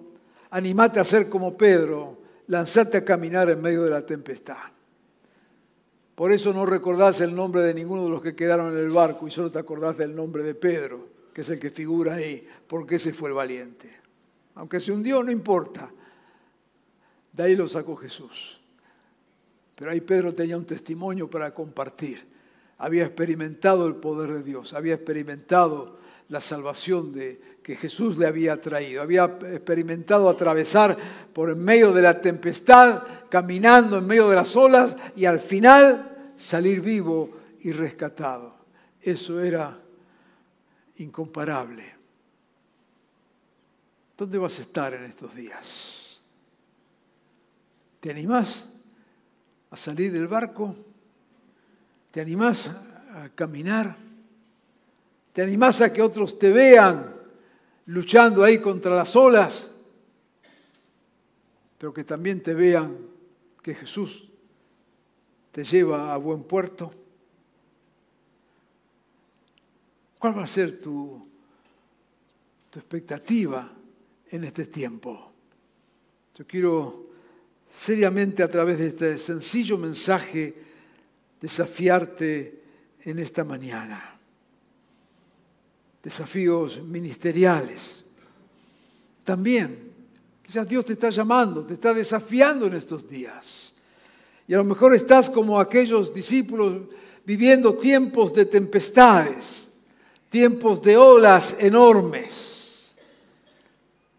Animate 0.51 0.99
a 0.99 1.03
ser 1.03 1.29
como 1.29 1.57
Pedro, 1.57 2.17
lanzate 2.47 2.97
a 2.97 3.05
caminar 3.05 3.49
en 3.49 3.61
medio 3.61 3.83
de 3.83 3.89
la 3.89 4.05
tempestad. 4.05 4.57
Por 6.15 6.31
eso 6.31 6.53
no 6.53 6.65
recordás 6.65 7.19
el 7.21 7.35
nombre 7.35 7.61
de 7.61 7.73
ninguno 7.73 8.05
de 8.05 8.11
los 8.11 8.21
que 8.21 8.35
quedaron 8.35 8.71
en 8.71 8.77
el 8.77 8.91
barco 8.91 9.27
y 9.27 9.31
solo 9.31 9.49
te 9.49 9.59
acordás 9.59 9.97
del 9.97 10.15
nombre 10.15 10.43
de 10.43 10.53
Pedro, 10.53 11.07
que 11.33 11.41
es 11.41 11.49
el 11.49 11.59
que 11.59 11.71
figura 11.71 12.13
ahí, 12.13 12.47
porque 12.67 12.95
ese 12.95 13.13
fue 13.13 13.29
el 13.29 13.35
valiente. 13.35 13.89
Aunque 14.55 14.79
se 14.79 14.91
hundió, 14.91 15.23
no 15.23 15.31
importa. 15.31 15.91
De 17.31 17.43
ahí 17.43 17.55
lo 17.55 17.67
sacó 17.67 17.95
Jesús. 17.95 18.62
Pero 19.75 19.91
ahí 19.91 20.01
Pedro 20.01 20.33
tenía 20.33 20.57
un 20.57 20.65
testimonio 20.65 21.29
para 21.29 21.53
compartir. 21.53 22.25
Había 22.77 23.05
experimentado 23.05 23.87
el 23.87 23.95
poder 23.95 24.33
de 24.33 24.43
Dios, 24.43 24.73
había 24.73 24.95
experimentado 24.95 25.99
la 26.29 26.41
salvación 26.41 27.13
que 27.13 27.75
Jesús 27.75 28.17
le 28.17 28.27
había 28.27 28.59
traído. 28.59 29.01
Había 29.01 29.25
experimentado 29.25 30.29
atravesar 30.29 30.97
por 31.31 31.49
en 31.49 31.63
medio 31.63 31.91
de 31.91 32.01
la 32.01 32.19
tempestad, 32.19 33.03
caminando 33.29 33.97
en 33.97 34.07
medio 34.07 34.29
de 34.29 34.35
las 34.35 34.55
olas 34.55 34.95
y 35.15 35.25
al 35.25 35.39
final 35.39 36.33
salir 36.35 36.81
vivo 36.81 37.37
y 37.61 37.71
rescatado. 37.71 38.55
Eso 39.01 39.39
era 39.39 39.77
incomparable. 40.97 41.93
¿Dónde 44.17 44.37
vas 44.37 44.59
a 44.59 44.61
estar 44.61 44.93
en 44.93 45.03
estos 45.03 45.35
días? 45.35 46.19
¿Te 47.99 48.11
animás 48.11 48.72
a 49.73 49.75
salir 49.75 50.11
del 50.11 50.27
barco? 50.27 50.75
¿Te 52.11 52.21
animás 52.21 52.67
a 52.67 53.29
caminar? 53.33 53.97
¿Te 55.33 55.41
animás 55.41 55.81
a 55.81 55.91
que 55.91 55.99
otros 55.99 56.37
te 56.37 56.51
vean 56.51 57.11
luchando 57.87 58.43
ahí 58.43 58.61
contra 58.61 58.95
las 58.95 59.15
olas? 59.15 59.71
Pero 61.79 61.91
que 61.91 62.03
también 62.03 62.43
te 62.43 62.53
vean 62.53 62.95
que 63.63 63.73
Jesús 63.73 64.29
te 65.51 65.63
lleva 65.63 66.13
a 66.13 66.17
buen 66.17 66.43
puerto. 66.43 66.93
¿Cuál 70.19 70.37
va 70.37 70.43
a 70.43 70.47
ser 70.47 70.79
tu, 70.79 71.27
tu 72.69 72.77
expectativa 72.77 73.73
en 74.29 74.43
este 74.43 74.67
tiempo? 74.67 75.31
Yo 76.35 76.45
quiero 76.45 77.12
seriamente 77.73 78.43
a 78.43 78.47
través 78.47 78.77
de 78.77 78.87
este 78.87 79.17
sencillo 79.17 79.77
mensaje 79.77 80.53
desafiarte 81.41 82.61
en 83.03 83.19
esta 83.19 83.43
mañana 83.43 84.13
desafíos 86.03 86.83
ministeriales. 86.83 88.03
También, 89.23 89.93
quizás 90.45 90.67
Dios 90.67 90.85
te 90.85 90.93
está 90.93 91.09
llamando, 91.09 91.65
te 91.65 91.75
está 91.75 91.93
desafiando 91.93 92.67
en 92.67 92.73
estos 92.73 93.07
días. 93.07 93.73
Y 94.45 94.53
a 94.53 94.57
lo 94.57 94.65
mejor 94.65 94.93
estás 94.93 95.29
como 95.29 95.59
aquellos 95.59 96.13
discípulos 96.13 96.81
viviendo 97.25 97.77
tiempos 97.77 98.33
de 98.33 98.45
tempestades, 98.45 99.69
tiempos 100.29 100.81
de 100.81 100.97
olas 100.97 101.55
enormes. 101.57 102.93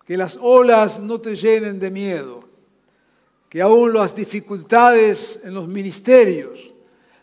Que 0.06 0.16
las 0.16 0.38
olas 0.40 1.00
no 1.00 1.20
te 1.20 1.36
llenen 1.36 1.78
de 1.78 1.90
miedo, 1.90 2.43
que 3.54 3.62
aún 3.62 3.92
las 3.92 4.16
dificultades 4.16 5.38
en 5.44 5.54
los 5.54 5.68
ministerios 5.68 6.74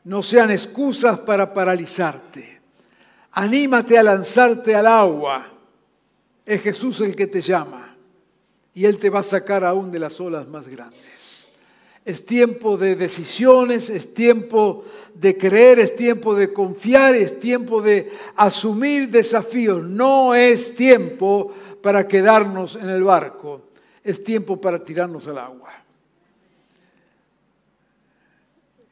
no 0.05 0.21
sean 0.21 0.49
excusas 0.49 1.19
para 1.19 1.53
paralizarte 1.53 2.61
Anímate 3.33 3.97
a 3.97 4.03
lanzarte 4.03 4.73
al 4.73 4.87
agua. 4.87 5.45
Es 6.45 6.61
Jesús 6.61 7.01
el 7.01 7.17
que 7.17 7.27
te 7.27 7.41
llama 7.41 7.97
y 8.73 8.85
Él 8.85 8.97
te 8.97 9.09
va 9.09 9.19
a 9.19 9.23
sacar 9.23 9.65
aún 9.65 9.91
de 9.91 9.99
las 9.99 10.21
olas 10.21 10.47
más 10.47 10.69
grandes. 10.69 11.49
Es 12.05 12.25
tiempo 12.25 12.77
de 12.77 12.95
decisiones, 12.95 13.89
es 13.89 14.13
tiempo 14.13 14.85
de 15.13 15.37
creer, 15.37 15.79
es 15.79 15.97
tiempo 15.97 16.33
de 16.33 16.53
confiar, 16.53 17.13
es 17.13 17.39
tiempo 17.39 17.81
de 17.81 18.09
asumir 18.37 19.09
desafíos. 19.09 19.83
No 19.83 20.33
es 20.33 20.75
tiempo 20.75 21.53
para 21.81 22.07
quedarnos 22.07 22.77
en 22.77 22.89
el 22.89 23.03
barco, 23.03 23.63
es 24.01 24.23
tiempo 24.23 24.61
para 24.61 24.81
tirarnos 24.81 25.27
al 25.27 25.37
agua. 25.37 25.80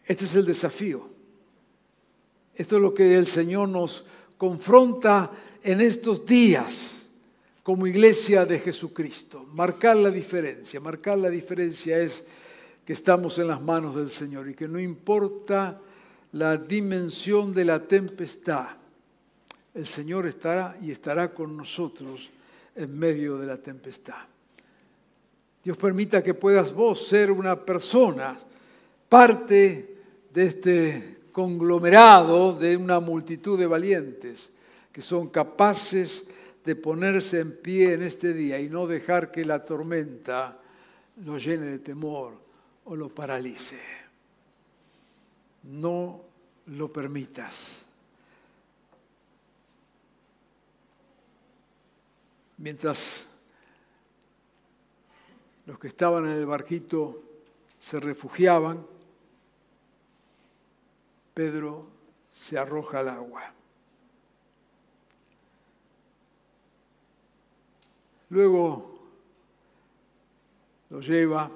Este 0.09 0.25
es 0.25 0.33
el 0.33 0.45
desafío. 0.45 1.07
Esto 2.55 2.77
es 2.77 2.81
lo 2.81 2.95
que 2.95 3.15
el 3.15 3.27
Señor 3.27 3.69
nos 3.69 4.03
confronta 4.39 5.31
en 5.61 5.81
estos 5.81 6.25
días 6.25 7.03
como 7.61 7.85
iglesia 7.85 8.43
de 8.43 8.59
Jesucristo. 8.59 9.45
Marcar 9.53 9.95
la 9.97 10.09
diferencia. 10.09 10.79
Marcar 10.79 11.19
la 11.19 11.29
diferencia 11.29 11.99
es 11.99 12.23
que 12.83 12.93
estamos 12.93 13.37
en 13.37 13.49
las 13.49 13.61
manos 13.61 13.95
del 13.95 14.09
Señor 14.09 14.49
y 14.49 14.55
que 14.55 14.67
no 14.67 14.79
importa 14.79 15.79
la 16.31 16.57
dimensión 16.57 17.53
de 17.53 17.65
la 17.65 17.87
tempestad, 17.87 18.65
el 19.75 19.85
Señor 19.85 20.25
estará 20.25 20.75
y 20.81 20.89
estará 20.89 21.31
con 21.35 21.55
nosotros 21.55 22.31
en 22.73 22.97
medio 22.97 23.37
de 23.37 23.45
la 23.45 23.57
tempestad. 23.57 24.25
Dios 25.63 25.77
permita 25.77 26.23
que 26.23 26.33
puedas 26.33 26.73
vos 26.73 27.07
ser 27.07 27.29
una 27.29 27.63
persona, 27.63 28.39
parte 29.07 29.88
de 30.33 30.45
este 30.45 31.17
conglomerado 31.31 32.53
de 32.53 32.77
una 32.77 32.99
multitud 32.99 33.57
de 33.57 33.67
valientes 33.67 34.49
que 34.91 35.01
son 35.01 35.29
capaces 35.29 36.25
de 36.65 36.75
ponerse 36.75 37.39
en 37.39 37.55
pie 37.55 37.93
en 37.93 38.03
este 38.03 38.33
día 38.33 38.59
y 38.59 38.69
no 38.69 38.87
dejar 38.87 39.31
que 39.31 39.45
la 39.45 39.63
tormenta 39.63 40.59
lo 41.23 41.37
llene 41.37 41.67
de 41.67 41.79
temor 41.79 42.33
o 42.85 42.95
lo 42.95 43.09
paralice. 43.09 43.79
No 45.63 46.21
lo 46.67 46.91
permitas. 46.91 47.79
Mientras 52.57 53.25
los 55.65 55.79
que 55.79 55.87
estaban 55.87 56.25
en 56.25 56.31
el 56.31 56.45
barquito 56.45 57.23
se 57.79 57.99
refugiaban, 57.99 58.85
Pedro 61.39 61.87
se 62.33 62.57
arroja 62.57 62.99
al 62.99 63.07
agua. 63.07 63.53
Luego 68.27 68.99
lo 70.89 70.99
lleva, 70.99 71.49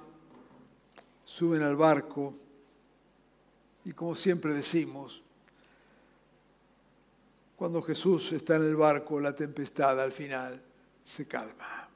suben 1.26 1.64
al 1.64 1.76
barco 1.76 2.34
y 3.84 3.92
como 3.92 4.16
siempre 4.16 4.54
decimos, 4.54 5.22
cuando 7.58 7.82
Jesús 7.82 8.32
está 8.32 8.56
en 8.56 8.64
el 8.64 8.78
barco, 8.78 9.20
la 9.20 9.36
tempestad 9.36 10.00
al 10.00 10.14
final 10.14 10.64
se 11.04 11.28
calma. 11.28 11.90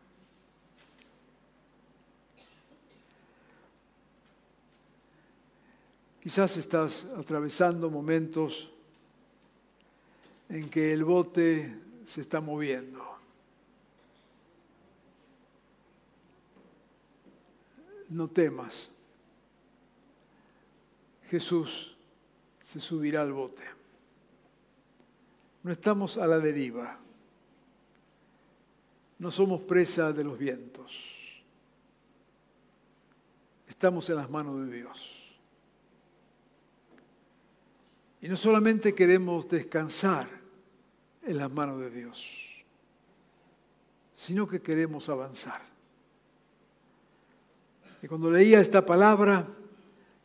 Quizás 6.28 6.58
estás 6.58 7.06
atravesando 7.16 7.90
momentos 7.90 8.70
en 10.50 10.70
que 10.70 10.92
el 10.92 11.06
bote 11.06 11.74
se 12.06 12.20
está 12.20 12.42
moviendo. 12.42 13.02
No 18.10 18.28
temas. 18.28 18.90
Jesús 21.30 21.96
se 22.62 22.82
subirá 22.82 23.22
al 23.22 23.32
bote. 23.32 23.64
No 25.64 25.72
estamos 25.72 26.18
a 26.18 26.28
la 26.28 26.40
deriva. 26.40 27.00
No 29.18 29.32
somos 29.32 29.62
presa 29.62 30.12
de 30.12 30.26
los 30.26 30.38
vientos. 30.38 30.92
Estamos 33.66 34.10
en 34.10 34.18
las 34.18 34.30
manos 34.30 34.68
de 34.68 34.76
Dios. 34.76 35.27
Y 38.22 38.28
no 38.28 38.36
solamente 38.36 38.96
queremos 38.96 39.48
descansar 39.48 40.28
en 41.24 41.38
las 41.38 41.52
manos 41.52 41.80
de 41.80 41.92
Dios, 41.92 42.32
sino 44.16 44.48
que 44.48 44.62
queremos 44.62 45.08
avanzar. 45.10 45.62
Y 48.02 48.08
cuando 48.08 48.32
leía 48.32 48.60
esta 48.60 48.86
palabra, 48.86 49.48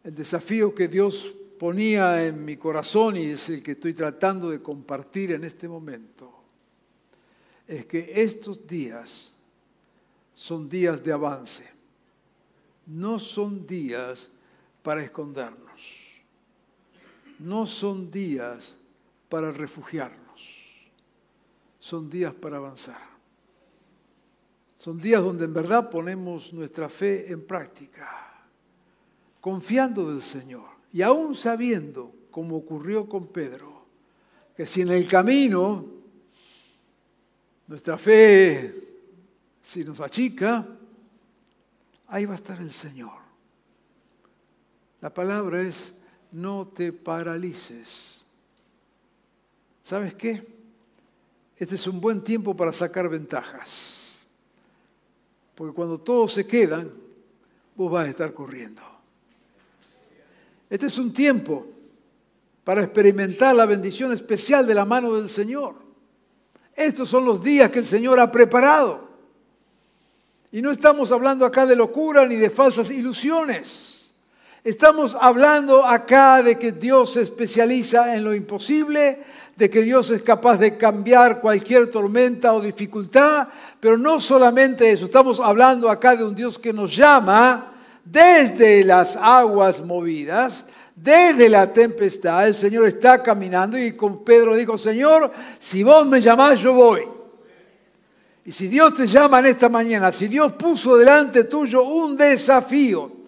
el 0.05 0.15
desafío 0.15 0.75
que 0.75 0.89
Dios 0.89 1.35
ponía 1.59 2.27
en 2.27 2.45
mi 2.45 2.57
corazón 2.57 3.17
y 3.17 3.27
es 3.27 3.49
el 3.51 3.63
que 3.63 3.73
estoy 3.73 3.95
tratando 3.95 4.51
de 4.51 4.63
compartir 4.63 5.33
en 5.33 5.45
este 5.45 5.69
momento, 5.69 6.33
es 7.67 7.87
que 7.87 8.11
estos 8.15 8.67
días 8.67 9.31
son 10.35 10.69
días 10.69 11.05
de 11.05 11.13
avance, 11.13 11.69
no 12.87 13.19
son 13.19 13.67
días 13.67 14.29
para 14.83 15.05
escondernos 15.05 15.72
no 17.43 17.67
son 17.67 18.11
días 18.11 18.77
para 19.29 19.51
refugiarnos, 19.51 20.21
son 21.79 22.09
días 22.09 22.33
para 22.33 22.59
avanzar. 22.59 23.13
Son 24.77 25.01
días 25.01 25.23
donde 25.23 25.45
en 25.45 25.55
verdad 25.55 25.91
ponemos 25.91 26.53
nuestra 26.53 26.89
fe 26.89 27.31
en 27.31 27.47
práctica, 27.47 28.45
confiando 29.41 30.13
del 30.13 30.23
Señor 30.23 30.65
Y 30.93 31.03
aún 31.03 31.37
sabiendo, 31.37 32.13
como 32.33 32.57
ocurrió 32.57 33.09
con 33.09 33.29
Pedro, 33.29 33.87
que 34.57 34.67
si 34.67 34.81
en 34.81 34.91
el 34.91 35.07
camino 35.09 35.87
nuestra 37.69 37.97
fe, 37.97 38.75
si 39.63 39.85
nos 39.85 40.01
achica, 40.01 40.67
ahí 42.09 42.27
va 42.27 42.33
a 42.33 42.37
estar 42.37 42.61
el 42.61 42.73
Señor. 42.73 43.23
La 45.01 45.15
palabra 45.15 45.63
es, 45.63 45.95
no 46.33 46.67
te 46.67 46.93
paralices. 46.93 48.25
¿Sabes 49.85 50.15
qué? 50.15 50.47
Este 51.57 51.75
es 51.75 51.87
un 51.87 52.01
buen 52.01 52.25
tiempo 52.25 52.57
para 52.57 52.73
sacar 52.73 53.09
ventajas. 53.09 54.27
Porque 55.55 55.75
cuando 55.75 55.99
todos 55.99 56.33
se 56.33 56.47
quedan, 56.47 56.91
vos 57.77 57.93
vas 57.93 58.07
a 58.07 58.11
estar 58.11 58.33
corriendo. 58.33 58.83
Este 60.69 60.87
es 60.87 60.99
un 60.99 61.13
tiempo 61.13 61.67
para 62.65 62.83
experimentar 62.83 63.55
la 63.55 63.67
bendición 63.67 64.13
especial 64.13 64.67
de 64.67 64.75
la 64.75 64.85
mano 64.85 65.15
del 65.15 65.29
Señor. 65.29 65.75
Estos 66.75 67.09
son 67.09 67.27
los 67.27 67.43
días 67.43 67.71
que 67.71 67.81
el 67.81 67.85
Señor 67.85 68.19
ha 68.19 68.33
preparado. 68.33 69.11
Y 70.51 70.63
no 70.63 70.71
estamos 70.71 71.13
hablando 71.13 71.45
acá 71.45 71.67
de 71.67 71.77
locura 71.77 72.27
ni 72.27 72.37
de 72.37 72.51
falsas 72.51 72.91
ilusiones. 72.91 73.92
Estamos 74.65 75.19
hablando 75.21 75.85
acá 75.85 76.41
de 76.41 76.57
que 76.57 76.71
Dios 76.71 77.15
se 77.15 77.23
especializa 77.23 78.15
en 78.15 78.23
lo 78.23 78.33
imposible, 78.33 79.25
de 79.57 79.69
que 79.69 79.83
Dios 79.83 80.11
es 80.11 80.23
capaz 80.23 80.57
de 80.59 80.77
cambiar 80.77 81.41
cualquier 81.41 81.91
tormenta 81.91 82.53
o 82.53 82.61
dificultad, 82.61 83.49
pero 83.81 83.99
no 83.99 84.21
solamente 84.21 84.89
eso, 84.89 85.07
estamos 85.07 85.41
hablando 85.41 85.91
acá 85.91 86.15
de 86.15 86.23
un 86.23 86.37
Dios 86.37 86.61
que 86.61 86.73
nos 86.73 86.95
llama 86.95 87.73
desde 88.05 88.85
las 88.85 89.17
aguas 89.17 89.85
movidas, 89.85 90.65
desde 90.95 91.49
la 91.49 91.73
tempestad, 91.73 92.47
el 92.47 92.55
Señor 92.55 92.87
está 92.87 93.21
caminando 93.21 93.77
y 93.77 93.97
con 93.97 94.23
Pedro 94.23 94.55
dijo, 94.55 94.79
Señor, 94.79 95.33
si 95.59 95.83
vos 95.83 96.07
me 96.07 96.21
llamás, 96.21 96.61
yo 96.61 96.73
voy. 96.73 97.03
Y 98.45 98.53
si 98.53 98.69
Dios 98.69 98.95
te 98.95 99.09
llama 99.09 99.41
en 99.41 99.47
esta 99.47 99.69
mañana, 99.69 100.13
si 100.13 100.29
Dios 100.29 100.53
puso 100.53 100.97
delante 100.97 101.45
tuyo 101.45 101.83
un 101.83 102.17
desafío, 102.17 103.22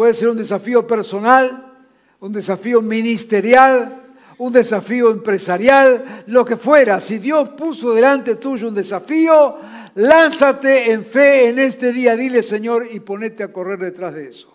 puede 0.00 0.14
ser 0.14 0.30
un 0.30 0.38
desafío 0.38 0.86
personal, 0.86 1.74
un 2.20 2.32
desafío 2.32 2.80
ministerial, 2.80 4.00
un 4.38 4.50
desafío 4.50 5.10
empresarial, 5.10 6.24
lo 6.26 6.42
que 6.42 6.56
fuera, 6.56 7.02
si 7.02 7.18
Dios 7.18 7.50
puso 7.50 7.92
delante 7.92 8.36
tuyo 8.36 8.68
un 8.68 8.74
desafío, 8.74 9.58
lánzate 9.96 10.90
en 10.90 11.04
fe 11.04 11.50
en 11.50 11.58
este 11.58 11.92
día, 11.92 12.16
dile 12.16 12.42
Señor 12.42 12.88
y 12.90 13.00
ponete 13.00 13.42
a 13.42 13.52
correr 13.52 13.78
detrás 13.78 14.14
de 14.14 14.28
eso. 14.30 14.50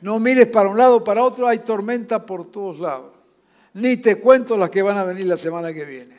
No 0.00 0.18
mires 0.18 0.46
para 0.46 0.70
un 0.70 0.78
lado, 0.78 1.04
para 1.04 1.22
otro, 1.22 1.46
hay 1.46 1.58
tormenta 1.58 2.24
por 2.24 2.50
todos 2.50 2.80
lados. 2.80 3.12
Ni 3.74 3.98
te 3.98 4.18
cuento 4.18 4.56
las 4.56 4.70
que 4.70 4.80
van 4.80 4.96
a 4.96 5.04
venir 5.04 5.26
la 5.26 5.36
semana 5.36 5.74
que 5.74 5.84
viene. 5.84 6.16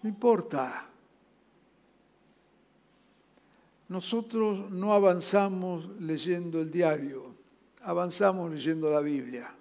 No 0.00 0.08
importa. 0.08 0.89
Nosotros 3.90 4.70
no 4.70 4.94
avanzamos 4.94 5.88
leyendo 5.98 6.60
el 6.60 6.70
diario, 6.70 7.34
avanzamos 7.82 8.48
leyendo 8.48 8.88
la 8.88 9.00
Biblia. 9.00 9.52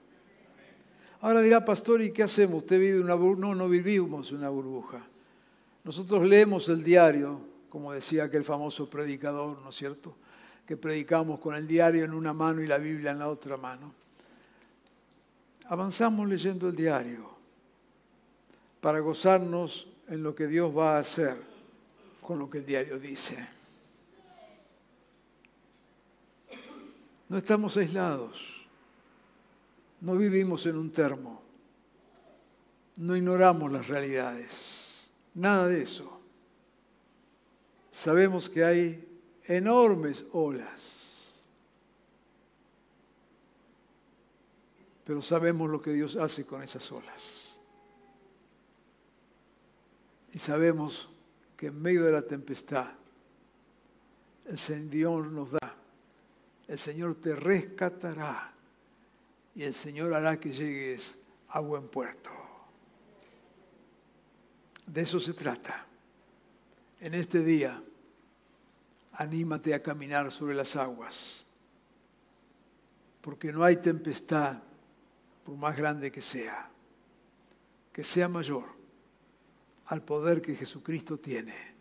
Ahora 1.21 1.41
dirá, 1.41 1.65
pastor, 1.65 2.03
¿y 2.03 2.11
qué 2.13 2.21
hacemos? 2.21 2.59
¿Usted 2.59 2.79
vive 2.79 3.01
una 3.01 3.15
burbuja? 3.15 3.47
No, 3.47 3.55
no 3.55 3.67
vivimos 3.67 4.31
una 4.31 4.49
burbuja. 4.49 5.03
Nosotros 5.83 6.27
leemos 6.27 6.69
el 6.69 6.83
diario, 6.83 7.41
como 7.71 7.91
decía 7.91 8.25
aquel 8.25 8.43
famoso 8.43 8.87
predicador, 8.87 9.57
¿no 9.63 9.69
es 9.69 9.75
cierto? 9.75 10.13
Que 10.63 10.77
predicamos 10.77 11.39
con 11.39 11.55
el 11.55 11.67
diario 11.67 12.05
en 12.05 12.13
una 12.13 12.31
mano 12.31 12.61
y 12.61 12.67
la 12.67 12.77
Biblia 12.77 13.09
en 13.09 13.17
la 13.17 13.29
otra 13.29 13.57
mano. 13.57 13.95
Avanzamos 15.69 16.29
leyendo 16.29 16.67
el 16.67 16.75
diario 16.75 17.27
para 18.79 18.99
gozarnos 18.99 19.87
en 20.07 20.21
lo 20.21 20.35
que 20.35 20.45
Dios 20.45 20.71
va 20.77 20.97
a 20.97 20.99
hacer 20.99 21.35
con 22.21 22.37
lo 22.37 22.47
que 22.47 22.59
el 22.59 22.65
diario 22.67 22.99
dice. 22.99 23.57
No 27.29 27.37
estamos 27.37 27.77
aislados, 27.77 28.67
no 30.01 30.15
vivimos 30.17 30.65
en 30.65 30.77
un 30.77 30.91
termo, 30.91 31.41
no 32.97 33.15
ignoramos 33.15 33.71
las 33.71 33.87
realidades, 33.87 35.07
nada 35.35 35.67
de 35.67 35.83
eso. 35.83 36.19
Sabemos 37.91 38.49
que 38.49 38.63
hay 38.63 39.21
enormes 39.43 40.25
olas, 40.31 41.33
pero 45.05 45.21
sabemos 45.21 45.69
lo 45.69 45.81
que 45.81 45.91
Dios 45.91 46.15
hace 46.15 46.45
con 46.45 46.63
esas 46.63 46.91
olas. 46.91 47.57
Y 50.33 50.39
sabemos 50.39 51.09
que 51.57 51.67
en 51.67 51.81
medio 51.81 52.03
de 52.05 52.11
la 52.11 52.21
tempestad 52.21 52.91
el 54.45 54.57
Señor 54.57 55.27
nos 55.27 55.51
da, 55.51 55.75
el 56.69 56.77
Señor 56.77 57.15
te 57.15 57.35
rescatará 57.35 58.53
y 59.55 59.63
el 59.63 59.73
Señor 59.73 60.13
hará 60.13 60.39
que 60.39 60.53
llegues 60.53 61.15
a 61.49 61.59
buen 61.59 61.87
puerto. 61.87 62.29
De 64.85 65.01
eso 65.01 65.19
se 65.19 65.33
trata. 65.33 65.87
En 66.99 67.15
este 67.15 67.43
día 67.43 67.81
anímate 69.13 69.73
a 69.73 69.81
caminar 69.81 70.31
sobre 70.31 70.53
las 70.53 70.75
aguas, 70.75 71.43
porque 73.21 73.51
no 73.51 73.63
hay 73.63 73.77
tempestad, 73.77 74.61
por 75.43 75.55
más 75.55 75.75
grande 75.75 76.11
que 76.11 76.21
sea, 76.21 76.69
que 77.91 78.03
sea 78.03 78.29
mayor 78.29 78.65
al 79.87 80.03
poder 80.03 80.39
que 80.39 80.55
Jesucristo 80.55 81.17
tiene 81.17 81.73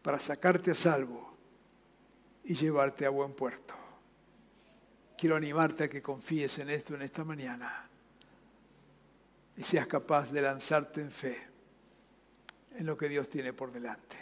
para 0.00 0.18
sacarte 0.18 0.70
a 0.70 0.74
salvo 0.74 1.34
y 2.44 2.54
llevarte 2.54 3.04
a 3.04 3.10
buen 3.10 3.34
puerto. 3.34 3.85
Quiero 5.16 5.36
animarte 5.36 5.84
a 5.84 5.88
que 5.88 6.02
confíes 6.02 6.58
en 6.58 6.70
esto 6.70 6.94
en 6.94 7.02
esta 7.02 7.24
mañana 7.24 7.88
y 9.56 9.62
seas 9.62 9.86
capaz 9.86 10.30
de 10.30 10.42
lanzarte 10.42 11.00
en 11.00 11.10
fe 11.10 11.46
en 12.74 12.84
lo 12.84 12.96
que 12.96 13.08
Dios 13.08 13.28
tiene 13.28 13.52
por 13.52 13.72
delante. 13.72 14.16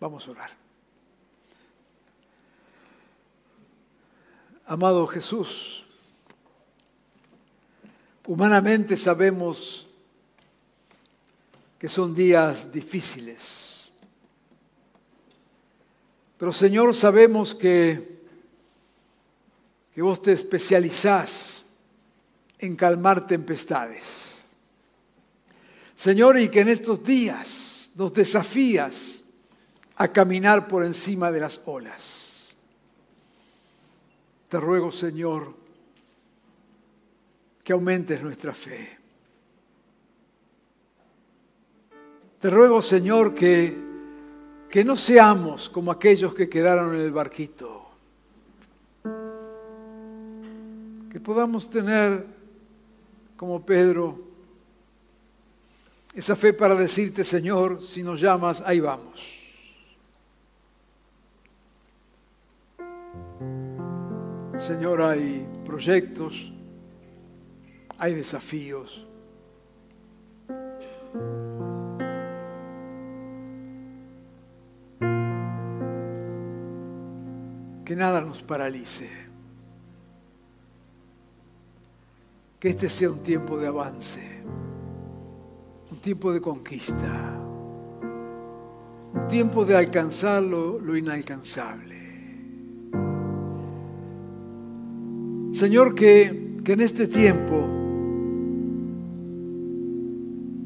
Vamos 0.00 0.26
a 0.26 0.30
orar. 0.32 0.50
Amado 4.66 5.06
Jesús, 5.06 5.84
humanamente 8.26 8.96
sabemos 8.96 9.86
que 11.78 11.88
son 11.88 12.14
días 12.14 12.70
difíciles, 12.70 13.90
pero 16.38 16.52
Señor 16.52 16.94
sabemos 16.94 17.54
que, 17.54 18.19
que 20.00 20.04
vos 20.04 20.22
te 20.22 20.32
especializás 20.32 21.62
en 22.58 22.74
calmar 22.74 23.26
tempestades. 23.26 24.36
Señor, 25.94 26.38
y 26.38 26.48
que 26.48 26.60
en 26.60 26.68
estos 26.68 27.04
días 27.04 27.92
nos 27.94 28.10
desafías 28.14 29.22
a 29.96 30.08
caminar 30.08 30.68
por 30.68 30.86
encima 30.86 31.30
de 31.30 31.40
las 31.40 31.60
olas. 31.66 32.56
Te 34.48 34.58
ruego, 34.58 34.90
Señor, 34.90 35.54
que 37.62 37.74
aumentes 37.74 38.22
nuestra 38.22 38.54
fe. 38.54 38.98
Te 42.38 42.48
ruego, 42.48 42.80
Señor, 42.80 43.34
que, 43.34 43.76
que 44.70 44.82
no 44.82 44.96
seamos 44.96 45.68
como 45.68 45.92
aquellos 45.92 46.32
que 46.32 46.48
quedaron 46.48 46.94
en 46.94 47.02
el 47.02 47.12
barquito. 47.12 47.89
Que 51.10 51.18
podamos 51.18 51.68
tener, 51.68 52.24
como 53.36 53.64
Pedro, 53.66 54.30
esa 56.14 56.36
fe 56.36 56.52
para 56.52 56.74
decirte, 56.74 57.24
Señor, 57.24 57.82
si 57.82 58.02
nos 58.02 58.20
llamas, 58.20 58.62
ahí 58.64 58.80
vamos. 58.80 59.40
Señor, 64.58 65.02
hay 65.02 65.48
proyectos, 65.64 66.52
hay 67.98 68.14
desafíos. 68.14 69.06
Que 77.84 77.96
nada 77.96 78.20
nos 78.20 78.42
paralice. 78.42 79.29
Que 82.60 82.68
este 82.68 82.90
sea 82.90 83.10
un 83.10 83.20
tiempo 83.20 83.56
de 83.56 83.66
avance, 83.66 84.20
un 85.90 85.96
tiempo 85.98 86.30
de 86.30 86.42
conquista, 86.42 87.40
un 89.14 89.28
tiempo 89.28 89.64
de 89.64 89.78
alcanzar 89.78 90.42
lo, 90.42 90.78
lo 90.78 90.94
inalcanzable. 90.94 91.96
Señor, 95.52 95.94
que, 95.94 96.58
que 96.62 96.72
en 96.74 96.80
este 96.82 97.08
tiempo, 97.08 97.66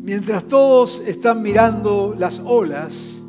mientras 0.02 0.44
todos 0.48 1.00
están 1.06 1.42
mirando 1.42 2.16
las 2.18 2.40
olas, 2.40 3.22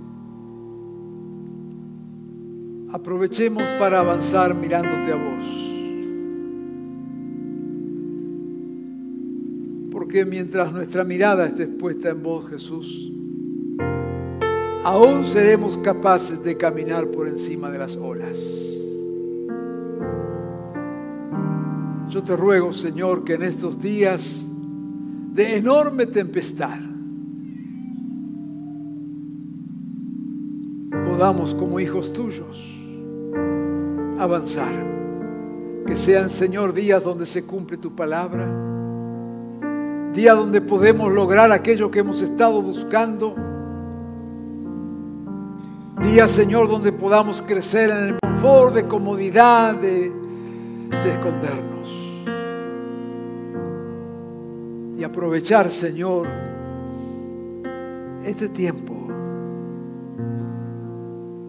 aprovechemos 2.92 3.64
para 3.78 4.00
avanzar 4.00 4.56
mirándote 4.56 5.12
a 5.12 5.16
vos. 5.16 5.75
Porque 10.16 10.32
mientras 10.32 10.72
nuestra 10.72 11.04
mirada 11.04 11.46
esté 11.46 11.68
puesta 11.68 12.08
en 12.08 12.24
vos, 12.24 12.48
Jesús, 12.48 13.12
aún 14.86 15.26
seremos 15.26 15.78
capaces 15.78 16.42
de 16.42 16.56
caminar 16.56 17.08
por 17.08 17.28
encima 17.28 17.70
de 17.70 17.78
las 17.78 17.98
olas. 17.98 18.38
Yo 22.08 22.24
te 22.24 22.34
ruego, 22.38 22.72
Señor, 22.72 23.26
que 23.26 23.34
en 23.34 23.44
estos 23.44 23.82
días 23.82 24.48
de 25.34 25.58
enorme 25.58 26.06
tempestad 26.06 26.80
podamos 31.10 31.54
como 31.56 31.78
hijos 31.78 32.14
tuyos 32.14 32.74
avanzar. 34.18 35.84
Que 35.86 35.98
sean, 35.98 36.30
Señor, 36.30 36.74
días 36.74 37.04
donde 37.04 37.26
se 37.26 37.44
cumple 37.44 37.76
tu 37.76 37.94
palabra, 37.94 38.75
días 40.16 40.38
donde 40.38 40.62
podemos 40.62 41.12
lograr 41.12 41.52
aquello 41.52 41.92
que 41.92 42.00
hemos 42.00 42.22
estado 42.22 42.62
buscando, 42.62 43.36
días, 46.02 46.32
Señor, 46.32 46.70
donde 46.70 46.94
podamos 46.94 47.42
crecer 47.42 47.90
en 47.90 47.98
el 48.06 48.20
confort, 48.22 48.76
de 48.76 48.86
comodidad, 48.86 49.76
de, 49.76 50.10
de 50.10 51.10
escondernos. 51.12 51.76
Y 54.98 55.04
aprovechar, 55.04 55.70
Señor, 55.70 56.30
este 58.24 58.48
tiempo 58.48 58.94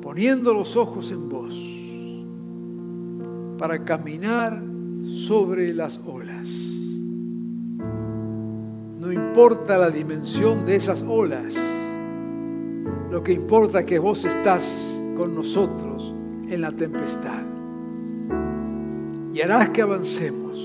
poniendo 0.02 0.52
los 0.55 0.76
ojos 0.76 1.11
en 1.12 1.29
vos 1.29 1.55
para 3.59 3.85
caminar 3.85 4.62
sobre 5.05 5.72
las 5.72 6.00
olas. 6.07 6.65
No 9.07 9.12
importa 9.12 9.79
la 9.79 9.88
dimensión 9.88 10.66
de 10.66 10.75
esas 10.75 11.01
olas, 11.07 11.55
lo 13.09 13.23
que 13.23 13.33
importa 13.33 13.79
es 13.79 13.85
que 13.85 14.01
vos 14.01 14.25
estás 14.25 15.01
con 15.16 15.33
nosotros 15.33 16.12
en 16.49 16.61
la 16.61 16.73
tempestad. 16.73 17.45
Y 19.33 19.40
harás 19.42 19.69
que 19.69 19.83
avancemos 19.83 20.59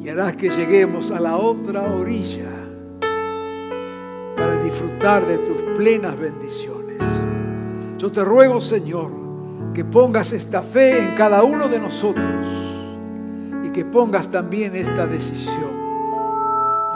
y 0.00 0.08
harás 0.08 0.36
que 0.36 0.48
lleguemos 0.48 1.10
a 1.10 1.18
la 1.18 1.36
otra 1.36 1.92
orilla 1.92 2.52
para 4.36 4.54
disfrutar 4.62 5.26
de 5.26 5.38
tus 5.38 5.56
plenas 5.76 6.16
bendiciones. 6.16 7.00
Yo 7.98 8.12
te 8.12 8.24
ruego, 8.24 8.60
Señor, 8.60 9.10
que 9.74 9.84
pongas 9.84 10.32
esta 10.32 10.62
fe 10.62 11.02
en 11.02 11.16
cada 11.16 11.42
uno 11.42 11.66
de 11.66 11.80
nosotros 11.80 12.46
y 13.64 13.70
que 13.70 13.84
pongas 13.84 14.30
también 14.30 14.76
esta 14.76 15.08
decisión 15.08 15.87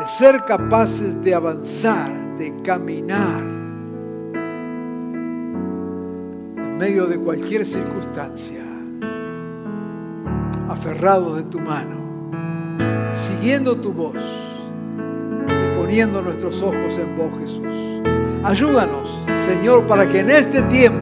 de 0.02 0.08
ser 0.08 0.44
capaces 0.44 1.22
de 1.22 1.32
avanzar, 1.32 2.36
de 2.36 2.52
caminar 2.62 3.42
en 6.56 6.76
medio 6.76 7.06
de 7.06 7.20
cualquier 7.20 7.64
circunstancia, 7.64 8.64
aferrados 10.68 11.36
de 11.36 11.44
tu 11.44 11.60
mano, 11.60 13.12
siguiendo 13.12 13.80
tu 13.80 13.92
voz 13.92 14.16
y 14.16 15.78
poniendo 15.78 16.20
nuestros 16.20 16.60
ojos 16.62 16.98
en 16.98 17.16
vos, 17.16 17.38
Jesús. 17.38 18.02
Ayúdanos, 18.42 19.16
Señor, 19.46 19.86
para 19.86 20.08
que 20.08 20.18
en 20.18 20.30
este 20.30 20.62
tiempo 20.62 20.90